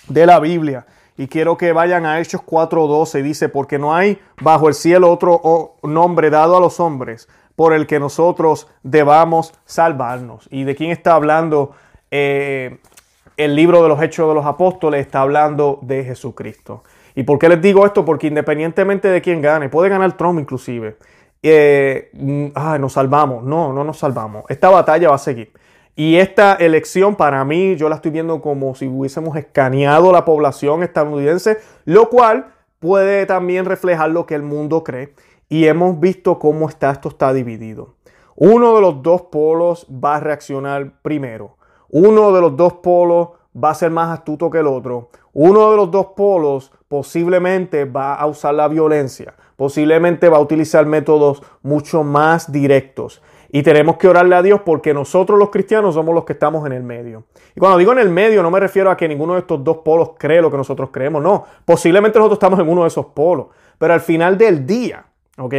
de 0.08 0.24
la 0.24 0.38
Biblia 0.38 0.86
y 1.16 1.28
quiero 1.28 1.56
que 1.56 1.72
vayan 1.72 2.06
a 2.06 2.20
Hechos 2.20 2.42
4.12. 2.42 3.22
Dice, 3.22 3.48
porque 3.48 3.78
no 3.78 3.94
hay 3.94 4.18
bajo 4.40 4.68
el 4.68 4.74
cielo 4.74 5.10
otro 5.10 5.76
nombre 5.82 6.30
dado 6.30 6.56
a 6.56 6.60
los 6.60 6.80
hombres 6.80 7.28
por 7.56 7.72
el 7.72 7.86
que 7.86 8.00
nosotros 8.00 8.68
debamos 8.82 9.54
salvarnos. 9.64 10.48
¿Y 10.50 10.64
de 10.64 10.74
quién 10.74 10.90
está 10.90 11.14
hablando 11.14 11.72
eh, 12.10 12.78
el 13.36 13.54
libro 13.54 13.82
de 13.82 13.88
los 13.88 14.02
Hechos 14.02 14.28
de 14.28 14.34
los 14.34 14.46
Apóstoles? 14.46 15.00
Está 15.00 15.20
hablando 15.20 15.78
de 15.82 16.04
Jesucristo. 16.04 16.82
¿Y 17.14 17.22
por 17.22 17.38
qué 17.38 17.48
les 17.48 17.62
digo 17.62 17.86
esto? 17.86 18.04
Porque 18.04 18.26
independientemente 18.26 19.08
de 19.08 19.22
quién 19.22 19.40
gane, 19.40 19.68
puede 19.68 19.88
ganar 19.88 20.16
Trump 20.16 20.40
inclusive. 20.40 20.96
Eh, 21.42 22.10
mm, 22.12 22.48
nos 22.80 22.92
salvamos. 22.94 23.44
No, 23.44 23.72
no 23.72 23.84
nos 23.84 23.98
salvamos. 23.98 24.44
Esta 24.48 24.70
batalla 24.70 25.10
va 25.10 25.14
a 25.14 25.18
seguir. 25.18 25.52
Y 25.96 26.16
esta 26.16 26.54
elección 26.54 27.14
para 27.14 27.44
mí 27.44 27.76
yo 27.76 27.88
la 27.88 27.96
estoy 27.96 28.10
viendo 28.10 28.40
como 28.40 28.74
si 28.74 28.88
hubiésemos 28.88 29.36
escaneado 29.36 30.10
la 30.10 30.24
población 30.24 30.82
estadounidense, 30.82 31.58
lo 31.84 32.08
cual 32.10 32.52
puede 32.80 33.26
también 33.26 33.64
reflejar 33.64 34.10
lo 34.10 34.26
que 34.26 34.34
el 34.34 34.42
mundo 34.42 34.82
cree. 34.82 35.14
Y 35.48 35.66
hemos 35.66 36.00
visto 36.00 36.38
cómo 36.38 36.68
está, 36.68 36.90
esto 36.90 37.10
está 37.10 37.32
dividido. 37.32 37.94
Uno 38.34 38.74
de 38.74 38.80
los 38.80 39.02
dos 39.02 39.22
polos 39.22 39.86
va 39.88 40.16
a 40.16 40.20
reaccionar 40.20 41.00
primero. 41.02 41.56
Uno 41.88 42.32
de 42.32 42.40
los 42.40 42.56
dos 42.56 42.74
polos 42.74 43.28
va 43.56 43.70
a 43.70 43.74
ser 43.74 43.92
más 43.92 44.10
astuto 44.10 44.50
que 44.50 44.58
el 44.58 44.66
otro. 44.66 45.10
Uno 45.32 45.70
de 45.70 45.76
los 45.76 45.90
dos 45.92 46.06
polos 46.16 46.72
posiblemente 46.88 47.84
va 47.84 48.14
a 48.14 48.26
usar 48.26 48.54
la 48.54 48.66
violencia. 48.66 49.34
Posiblemente 49.56 50.28
va 50.28 50.38
a 50.38 50.40
utilizar 50.40 50.86
métodos 50.86 51.42
mucho 51.62 52.02
más 52.02 52.50
directos. 52.50 53.22
Y 53.50 53.62
tenemos 53.62 53.96
que 53.96 54.08
orarle 54.08 54.34
a 54.34 54.42
Dios 54.42 54.60
porque 54.64 54.94
nosotros 54.94 55.38
los 55.38 55.50
cristianos 55.50 55.94
somos 55.94 56.14
los 56.14 56.24
que 56.24 56.34
estamos 56.34 56.66
en 56.66 56.72
el 56.72 56.82
medio. 56.82 57.24
Y 57.54 57.60
cuando 57.60 57.78
digo 57.78 57.92
en 57.92 57.98
el 57.98 58.10
medio 58.10 58.42
no 58.42 58.50
me 58.50 58.60
refiero 58.60 58.90
a 58.90 58.96
que 58.96 59.08
ninguno 59.08 59.34
de 59.34 59.40
estos 59.40 59.62
dos 59.62 59.78
polos 59.78 60.12
cree 60.18 60.42
lo 60.42 60.50
que 60.50 60.56
nosotros 60.56 60.90
creemos, 60.92 61.22
no. 61.22 61.44
Posiblemente 61.64 62.18
nosotros 62.18 62.36
estamos 62.36 62.58
en 62.60 62.68
uno 62.68 62.82
de 62.82 62.88
esos 62.88 63.06
polos. 63.06 63.46
Pero 63.78 63.92
al 63.92 64.00
final 64.00 64.38
del 64.38 64.66
día, 64.66 65.06
¿ok? 65.38 65.54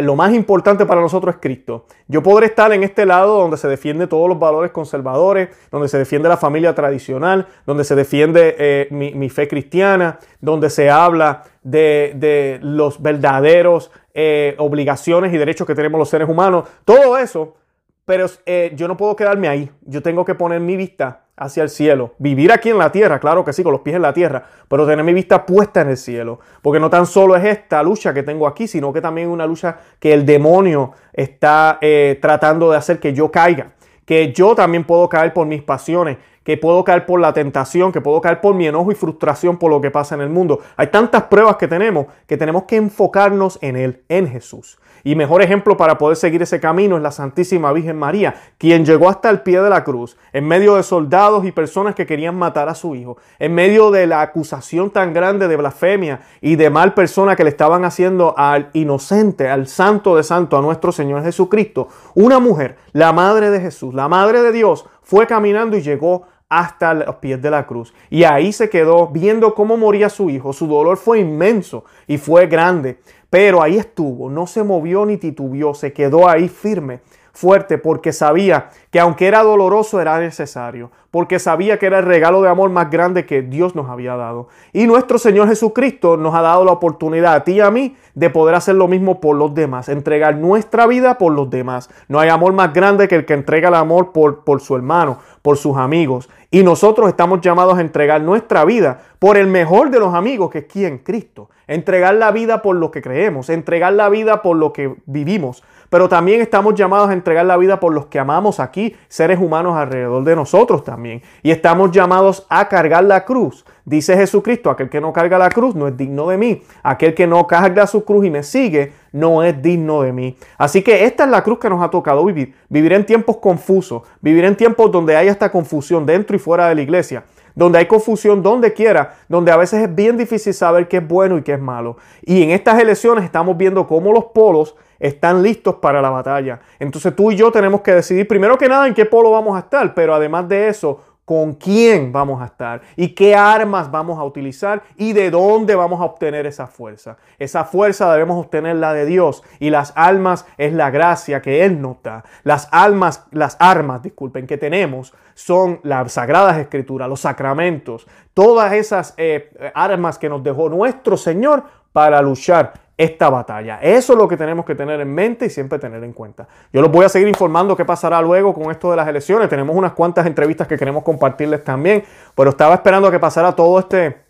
Lo 0.00 0.16
más 0.16 0.34
importante 0.34 0.86
para 0.86 1.00
nosotros 1.00 1.36
es 1.36 1.40
Cristo. 1.40 1.86
Yo 2.08 2.22
podré 2.22 2.46
estar 2.46 2.72
en 2.72 2.82
este 2.82 3.06
lado 3.06 3.38
donde 3.38 3.56
se 3.56 3.68
defiende 3.68 4.06
todos 4.06 4.28
los 4.28 4.38
valores 4.38 4.72
conservadores, 4.72 5.50
donde 5.70 5.88
se 5.88 5.98
defiende 5.98 6.28
la 6.28 6.36
familia 6.36 6.74
tradicional, 6.74 7.46
donde 7.64 7.84
se 7.84 7.94
defiende 7.94 8.56
eh, 8.58 8.88
mi, 8.90 9.30
fe 9.30 9.46
cristiana, 9.46 10.18
donde 10.40 10.68
se 10.68 10.90
habla 10.90 11.44
de, 11.62 12.12
de 12.16 12.58
los 12.60 13.00
verdaderos 13.00 13.92
eh, 14.14 14.54
obligaciones 14.58 15.34
y 15.34 15.38
derechos 15.38 15.66
que 15.66 15.74
tenemos 15.74 15.98
los 15.98 16.08
seres 16.08 16.28
humanos, 16.28 16.68
todo 16.84 17.18
eso, 17.18 17.56
pero 18.04 18.26
eh, 18.46 18.72
yo 18.76 18.86
no 18.86 18.96
puedo 18.96 19.16
quedarme 19.16 19.48
ahí, 19.48 19.70
yo 19.82 20.02
tengo 20.02 20.24
que 20.24 20.34
poner 20.34 20.60
mi 20.60 20.76
vista 20.76 21.24
hacia 21.36 21.64
el 21.64 21.68
cielo, 21.68 22.14
vivir 22.18 22.52
aquí 22.52 22.70
en 22.70 22.78
la 22.78 22.92
tierra, 22.92 23.18
claro 23.18 23.44
que 23.44 23.52
sí, 23.52 23.62
con 23.64 23.72
los 23.72 23.80
pies 23.80 23.96
en 23.96 24.02
la 24.02 24.12
tierra, 24.12 24.44
pero 24.68 24.86
tener 24.86 25.04
mi 25.04 25.12
vista 25.12 25.44
puesta 25.44 25.80
en 25.80 25.88
el 25.88 25.96
cielo, 25.96 26.38
porque 26.62 26.78
no 26.78 26.88
tan 26.88 27.06
solo 27.06 27.34
es 27.34 27.44
esta 27.44 27.82
lucha 27.82 28.14
que 28.14 28.22
tengo 28.22 28.46
aquí, 28.46 28.68
sino 28.68 28.92
que 28.92 29.00
también 29.00 29.28
es 29.28 29.32
una 29.32 29.46
lucha 29.46 29.78
que 29.98 30.12
el 30.12 30.24
demonio 30.24 30.92
está 31.12 31.78
eh, 31.80 32.18
tratando 32.22 32.70
de 32.70 32.76
hacer 32.76 33.00
que 33.00 33.12
yo 33.12 33.32
caiga, 33.32 33.72
que 34.04 34.32
yo 34.32 34.54
también 34.54 34.84
puedo 34.84 35.08
caer 35.08 35.32
por 35.32 35.46
mis 35.46 35.62
pasiones, 35.62 36.18
que 36.44 36.56
puedo 36.56 36.84
caer 36.84 37.06
por 37.06 37.20
la 37.20 37.32
tentación, 37.32 37.90
que 37.90 38.00
puedo 38.00 38.20
caer 38.20 38.40
por 38.40 38.54
mi 38.54 38.66
enojo 38.66 38.92
y 38.92 38.94
frustración 38.94 39.58
por 39.58 39.70
lo 39.70 39.80
que 39.80 39.90
pasa 39.90 40.14
en 40.14 40.20
el 40.20 40.28
mundo. 40.28 40.60
Hay 40.76 40.88
tantas 40.88 41.24
pruebas 41.24 41.56
que 41.56 41.66
tenemos 41.66 42.06
que 42.26 42.36
tenemos 42.36 42.64
que 42.64 42.76
enfocarnos 42.76 43.58
en 43.62 43.76
Él, 43.76 44.02
en 44.08 44.28
Jesús. 44.28 44.78
Y 45.06 45.16
mejor 45.16 45.42
ejemplo 45.42 45.76
para 45.76 45.98
poder 45.98 46.16
seguir 46.16 46.40
ese 46.40 46.60
camino 46.60 46.96
es 46.96 47.02
la 47.02 47.10
Santísima 47.10 47.70
Virgen 47.74 47.98
María, 47.98 48.34
quien 48.56 48.86
llegó 48.86 49.10
hasta 49.10 49.28
el 49.28 49.42
pie 49.42 49.60
de 49.60 49.68
la 49.68 49.84
cruz, 49.84 50.16
en 50.32 50.48
medio 50.48 50.76
de 50.76 50.82
soldados 50.82 51.44
y 51.44 51.52
personas 51.52 51.94
que 51.94 52.06
querían 52.06 52.36
matar 52.36 52.70
a 52.70 52.74
su 52.74 52.94
hijo, 52.94 53.18
en 53.38 53.54
medio 53.54 53.90
de 53.90 54.06
la 54.06 54.22
acusación 54.22 54.90
tan 54.90 55.12
grande 55.12 55.46
de 55.46 55.56
blasfemia 55.56 56.20
y 56.40 56.56
de 56.56 56.70
mal 56.70 56.94
persona 56.94 57.36
que 57.36 57.44
le 57.44 57.50
estaban 57.50 57.84
haciendo 57.84 58.34
al 58.38 58.70
inocente, 58.72 59.50
al 59.50 59.66
santo 59.68 60.16
de 60.16 60.22
santo, 60.22 60.56
a 60.56 60.62
nuestro 60.62 60.90
Señor 60.90 61.22
Jesucristo. 61.22 61.88
Una 62.14 62.38
mujer, 62.38 62.78
la 62.92 63.12
madre 63.12 63.50
de 63.50 63.60
Jesús, 63.60 63.92
la 63.92 64.08
madre 64.08 64.40
de 64.40 64.52
Dios, 64.52 64.86
fue 65.02 65.26
caminando 65.26 65.76
y 65.76 65.82
llegó 65.82 66.26
hasta 66.58 66.94
los 66.94 67.16
pies 67.16 67.40
de 67.40 67.50
la 67.50 67.66
cruz. 67.66 67.92
Y 68.10 68.24
ahí 68.24 68.52
se 68.52 68.68
quedó 68.68 69.08
viendo 69.08 69.54
cómo 69.54 69.76
moría 69.76 70.08
su 70.08 70.30
hijo. 70.30 70.52
Su 70.52 70.66
dolor 70.66 70.96
fue 70.96 71.20
inmenso 71.20 71.84
y 72.06 72.18
fue 72.18 72.46
grande. 72.46 72.98
pero 73.30 73.60
ahí 73.60 73.78
estuvo, 73.78 74.30
no 74.30 74.46
se 74.46 74.62
movió 74.62 75.04
ni 75.04 75.16
titubeó, 75.16 75.74
se 75.74 75.92
quedó 75.92 76.28
ahí 76.28 76.48
firme 76.48 77.00
fuerte 77.34 77.78
porque 77.78 78.12
sabía 78.12 78.70
que 78.90 79.00
aunque 79.00 79.26
era 79.26 79.42
doloroso 79.42 80.00
era 80.00 80.18
necesario, 80.20 80.90
porque 81.10 81.38
sabía 81.38 81.78
que 81.78 81.86
era 81.86 81.98
el 81.98 82.04
regalo 82.06 82.42
de 82.42 82.48
amor 82.48 82.70
más 82.70 82.90
grande 82.90 83.26
que 83.26 83.42
Dios 83.42 83.74
nos 83.74 83.90
había 83.90 84.16
dado. 84.16 84.48
Y 84.72 84.86
nuestro 84.86 85.18
Señor 85.18 85.48
Jesucristo 85.48 86.16
nos 86.16 86.34
ha 86.34 86.42
dado 86.42 86.64
la 86.64 86.72
oportunidad 86.72 87.34
a 87.34 87.44
ti 87.44 87.52
y 87.52 87.60
a 87.60 87.70
mí 87.70 87.96
de 88.14 88.30
poder 88.30 88.54
hacer 88.54 88.76
lo 88.76 88.88
mismo 88.88 89.20
por 89.20 89.36
los 89.36 89.54
demás, 89.54 89.88
entregar 89.88 90.36
nuestra 90.36 90.86
vida 90.86 91.18
por 91.18 91.32
los 91.32 91.50
demás. 91.50 91.90
No 92.08 92.20
hay 92.20 92.30
amor 92.30 92.52
más 92.52 92.72
grande 92.72 93.08
que 93.08 93.16
el 93.16 93.26
que 93.26 93.34
entrega 93.34 93.68
el 93.68 93.74
amor 93.74 94.12
por, 94.12 94.44
por 94.44 94.60
su 94.60 94.76
hermano, 94.76 95.18
por 95.42 95.56
sus 95.56 95.76
amigos. 95.76 96.30
Y 96.50 96.62
nosotros 96.62 97.08
estamos 97.08 97.40
llamados 97.40 97.78
a 97.78 97.80
entregar 97.80 98.20
nuestra 98.20 98.64
vida 98.64 99.00
por 99.18 99.36
el 99.36 99.48
mejor 99.48 99.90
de 99.90 99.98
los 99.98 100.14
amigos, 100.14 100.50
que 100.50 100.58
es 100.58 100.64
quien 100.66 100.98
Cristo. 100.98 101.50
Entregar 101.66 102.14
la 102.14 102.30
vida 102.30 102.62
por 102.62 102.76
lo 102.76 102.90
que 102.90 103.02
creemos, 103.02 103.50
entregar 103.50 103.92
la 103.94 104.08
vida 104.08 104.42
por 104.42 104.56
lo 104.56 104.72
que 104.72 104.94
vivimos, 105.06 105.64
pero 105.94 106.08
también 106.08 106.40
estamos 106.40 106.74
llamados 106.74 107.08
a 107.08 107.12
entregar 107.12 107.46
la 107.46 107.56
vida 107.56 107.78
por 107.78 107.94
los 107.94 108.06
que 108.06 108.18
amamos 108.18 108.58
aquí, 108.58 108.96
seres 109.06 109.38
humanos 109.38 109.76
alrededor 109.76 110.24
de 110.24 110.34
nosotros 110.34 110.82
también. 110.82 111.22
Y 111.40 111.52
estamos 111.52 111.92
llamados 111.92 112.46
a 112.48 112.66
cargar 112.66 113.04
la 113.04 113.24
cruz. 113.24 113.64
Dice 113.84 114.16
Jesucristo, 114.16 114.70
aquel 114.70 114.90
que 114.90 115.00
no 115.00 115.12
carga 115.12 115.38
la 115.38 115.50
cruz 115.50 115.76
no 115.76 115.86
es 115.86 115.96
digno 115.96 116.26
de 116.26 116.36
mí. 116.36 116.64
Aquel 116.82 117.14
que 117.14 117.28
no 117.28 117.46
carga 117.46 117.86
su 117.86 118.04
cruz 118.04 118.26
y 118.26 118.30
me 118.30 118.42
sigue 118.42 118.92
no 119.12 119.44
es 119.44 119.62
digno 119.62 120.02
de 120.02 120.12
mí. 120.12 120.36
Así 120.58 120.82
que 120.82 121.04
esta 121.04 121.26
es 121.26 121.30
la 121.30 121.44
cruz 121.44 121.60
que 121.60 121.70
nos 121.70 121.80
ha 121.80 121.90
tocado 121.90 122.24
vivir. 122.24 122.56
Vivir 122.68 122.92
en 122.92 123.06
tiempos 123.06 123.36
confusos, 123.36 124.02
vivir 124.20 124.46
en 124.46 124.56
tiempos 124.56 124.90
donde 124.90 125.16
hay 125.16 125.28
esta 125.28 125.52
confusión 125.52 126.04
dentro 126.06 126.34
y 126.34 126.40
fuera 126.40 126.68
de 126.68 126.74
la 126.74 126.82
iglesia 126.82 127.22
donde 127.54 127.78
hay 127.78 127.86
confusión 127.86 128.42
donde 128.42 128.72
quiera, 128.72 129.16
donde 129.28 129.52
a 129.52 129.56
veces 129.56 129.82
es 129.82 129.94
bien 129.94 130.16
difícil 130.16 130.54
saber 130.54 130.88
qué 130.88 130.98
es 130.98 131.08
bueno 131.08 131.38
y 131.38 131.42
qué 131.42 131.54
es 131.54 131.60
malo. 131.60 131.96
Y 132.22 132.42
en 132.42 132.50
estas 132.50 132.80
elecciones 132.80 133.24
estamos 133.24 133.56
viendo 133.56 133.86
cómo 133.86 134.12
los 134.12 134.26
polos 134.26 134.74
están 134.98 135.42
listos 135.42 135.76
para 135.76 136.00
la 136.00 136.10
batalla. 136.10 136.60
Entonces 136.78 137.14
tú 137.14 137.30
y 137.30 137.36
yo 137.36 137.50
tenemos 137.52 137.80
que 137.82 137.94
decidir 137.94 138.26
primero 138.26 138.56
que 138.58 138.68
nada 138.68 138.86
en 138.86 138.94
qué 138.94 139.04
polo 139.04 139.30
vamos 139.30 139.56
a 139.56 139.60
estar, 139.60 139.94
pero 139.94 140.14
además 140.14 140.48
de 140.48 140.68
eso, 140.68 141.00
con 141.24 141.54
quién 141.54 142.12
vamos 142.12 142.42
a 142.42 142.46
estar 142.46 142.82
y 142.96 143.08
qué 143.08 143.34
armas 143.34 143.90
vamos 143.90 144.18
a 144.18 144.24
utilizar 144.24 144.82
y 144.96 145.12
de 145.14 145.30
dónde 145.30 145.74
vamos 145.74 146.00
a 146.00 146.04
obtener 146.04 146.46
esa 146.46 146.66
fuerza. 146.66 147.16
Esa 147.38 147.64
fuerza 147.64 148.12
debemos 148.12 148.44
obtenerla 148.44 148.92
de 148.92 149.06
Dios 149.06 149.42
y 149.58 149.70
las 149.70 149.92
almas 149.96 150.46
es 150.58 150.72
la 150.72 150.90
gracia 150.90 151.40
que 151.40 151.64
Él 151.64 151.80
nos 151.80 152.02
da. 152.02 152.24
Las 152.42 152.68
almas, 152.72 153.24
las 153.30 153.56
armas, 153.58 154.02
disculpen, 154.02 154.46
que 154.46 154.58
tenemos 154.58 155.14
son 155.34 155.80
las 155.82 156.12
sagradas 156.12 156.58
escrituras, 156.58 157.08
los 157.08 157.20
sacramentos, 157.20 158.06
todas 158.34 158.72
esas 158.72 159.14
eh, 159.16 159.72
armas 159.74 160.18
que 160.18 160.28
nos 160.28 160.42
dejó 160.42 160.68
nuestro 160.68 161.16
Señor 161.16 161.64
para 161.92 162.20
luchar 162.20 162.83
esta 162.96 163.28
batalla. 163.28 163.78
Eso 163.82 164.12
es 164.12 164.18
lo 164.18 164.28
que 164.28 164.36
tenemos 164.36 164.64
que 164.64 164.74
tener 164.74 165.00
en 165.00 165.12
mente 165.12 165.46
y 165.46 165.50
siempre 165.50 165.78
tener 165.78 166.02
en 166.04 166.12
cuenta. 166.12 166.46
Yo 166.72 166.80
los 166.80 166.90
voy 166.90 167.04
a 167.04 167.08
seguir 167.08 167.28
informando 167.28 167.76
qué 167.76 167.84
pasará 167.84 168.20
luego 168.22 168.54
con 168.54 168.70
esto 168.70 168.90
de 168.90 168.96
las 168.96 169.08
elecciones. 169.08 169.48
Tenemos 169.48 169.74
unas 169.74 169.92
cuantas 169.92 170.26
entrevistas 170.26 170.68
que 170.68 170.76
queremos 170.76 171.02
compartirles 171.02 171.64
también, 171.64 172.04
pero 172.34 172.50
estaba 172.50 172.74
esperando 172.74 173.08
a 173.08 173.10
que 173.10 173.18
pasara 173.18 173.52
todo 173.52 173.78
este 173.78 174.24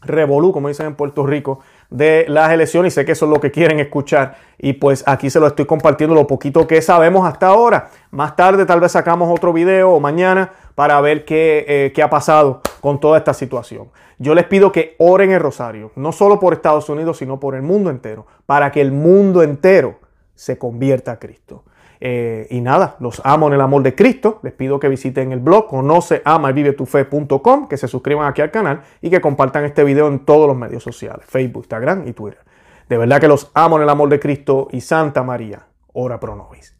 revolú, 0.00 0.52
como 0.52 0.68
dicen 0.68 0.86
en 0.86 0.94
Puerto 0.94 1.26
Rico, 1.26 1.60
de 1.90 2.26
las 2.28 2.52
elecciones 2.52 2.92
y 2.92 2.94
sé 2.94 3.04
que 3.04 3.12
eso 3.12 3.24
es 3.24 3.30
lo 3.30 3.40
que 3.40 3.50
quieren 3.50 3.80
escuchar 3.80 4.36
y 4.58 4.74
pues 4.74 5.02
aquí 5.06 5.30
se 5.30 5.40
lo 5.40 5.46
estoy 5.46 5.64
compartiendo 5.64 6.14
lo 6.14 6.26
poquito 6.26 6.66
que 6.66 6.82
sabemos 6.82 7.26
hasta 7.26 7.46
ahora. 7.46 7.90
Más 8.10 8.36
tarde 8.36 8.66
tal 8.66 8.80
vez 8.80 8.92
sacamos 8.92 9.32
otro 9.32 9.52
video 9.52 9.92
o 9.92 10.00
mañana 10.00 10.52
para 10.74 11.00
ver 11.00 11.24
qué, 11.24 11.64
eh, 11.66 11.92
qué 11.94 12.02
ha 12.02 12.10
pasado 12.10 12.60
con 12.80 13.00
toda 13.00 13.18
esta 13.18 13.32
situación. 13.32 13.88
Yo 14.18 14.34
les 14.34 14.46
pido 14.46 14.72
que 14.72 14.96
oren 14.98 15.30
el 15.30 15.40
rosario, 15.40 15.92
no 15.94 16.12
solo 16.12 16.40
por 16.40 16.52
Estados 16.52 16.88
Unidos, 16.88 17.18
sino 17.18 17.38
por 17.38 17.54
el 17.54 17.62
mundo 17.62 17.88
entero, 17.88 18.26
para 18.46 18.72
que 18.72 18.80
el 18.80 18.92
mundo 18.92 19.42
entero 19.42 20.00
se 20.34 20.58
convierta 20.58 21.12
a 21.12 21.18
Cristo. 21.18 21.64
Eh, 22.00 22.46
y 22.50 22.60
nada, 22.60 22.96
los 23.00 23.20
amo 23.24 23.48
en 23.48 23.54
el 23.54 23.60
amor 23.60 23.82
de 23.82 23.94
Cristo. 23.94 24.40
Les 24.42 24.52
pido 24.52 24.78
que 24.78 24.88
visiten 24.88 25.32
el 25.32 25.40
blog 25.40 25.66
conoce 25.66 26.22
ama 26.24 26.52
que 26.54 27.76
se 27.76 27.88
suscriban 27.88 28.28
aquí 28.28 28.42
al 28.42 28.50
canal 28.50 28.82
y 29.00 29.10
que 29.10 29.20
compartan 29.20 29.64
este 29.64 29.84
video 29.84 30.08
en 30.08 30.20
todos 30.20 30.46
los 30.46 30.56
medios 30.56 30.82
sociales, 30.82 31.24
Facebook, 31.26 31.64
Instagram 31.64 32.06
y 32.06 32.12
Twitter. 32.12 32.40
De 32.88 32.96
verdad 32.96 33.20
que 33.20 33.28
los 33.28 33.50
amo 33.54 33.76
en 33.76 33.82
el 33.82 33.88
amor 33.88 34.08
de 34.08 34.20
Cristo 34.20 34.68
y 34.70 34.80
Santa 34.80 35.22
María, 35.22 35.66
ora 35.92 36.18
pro 36.18 36.34
nobis. 36.34 36.77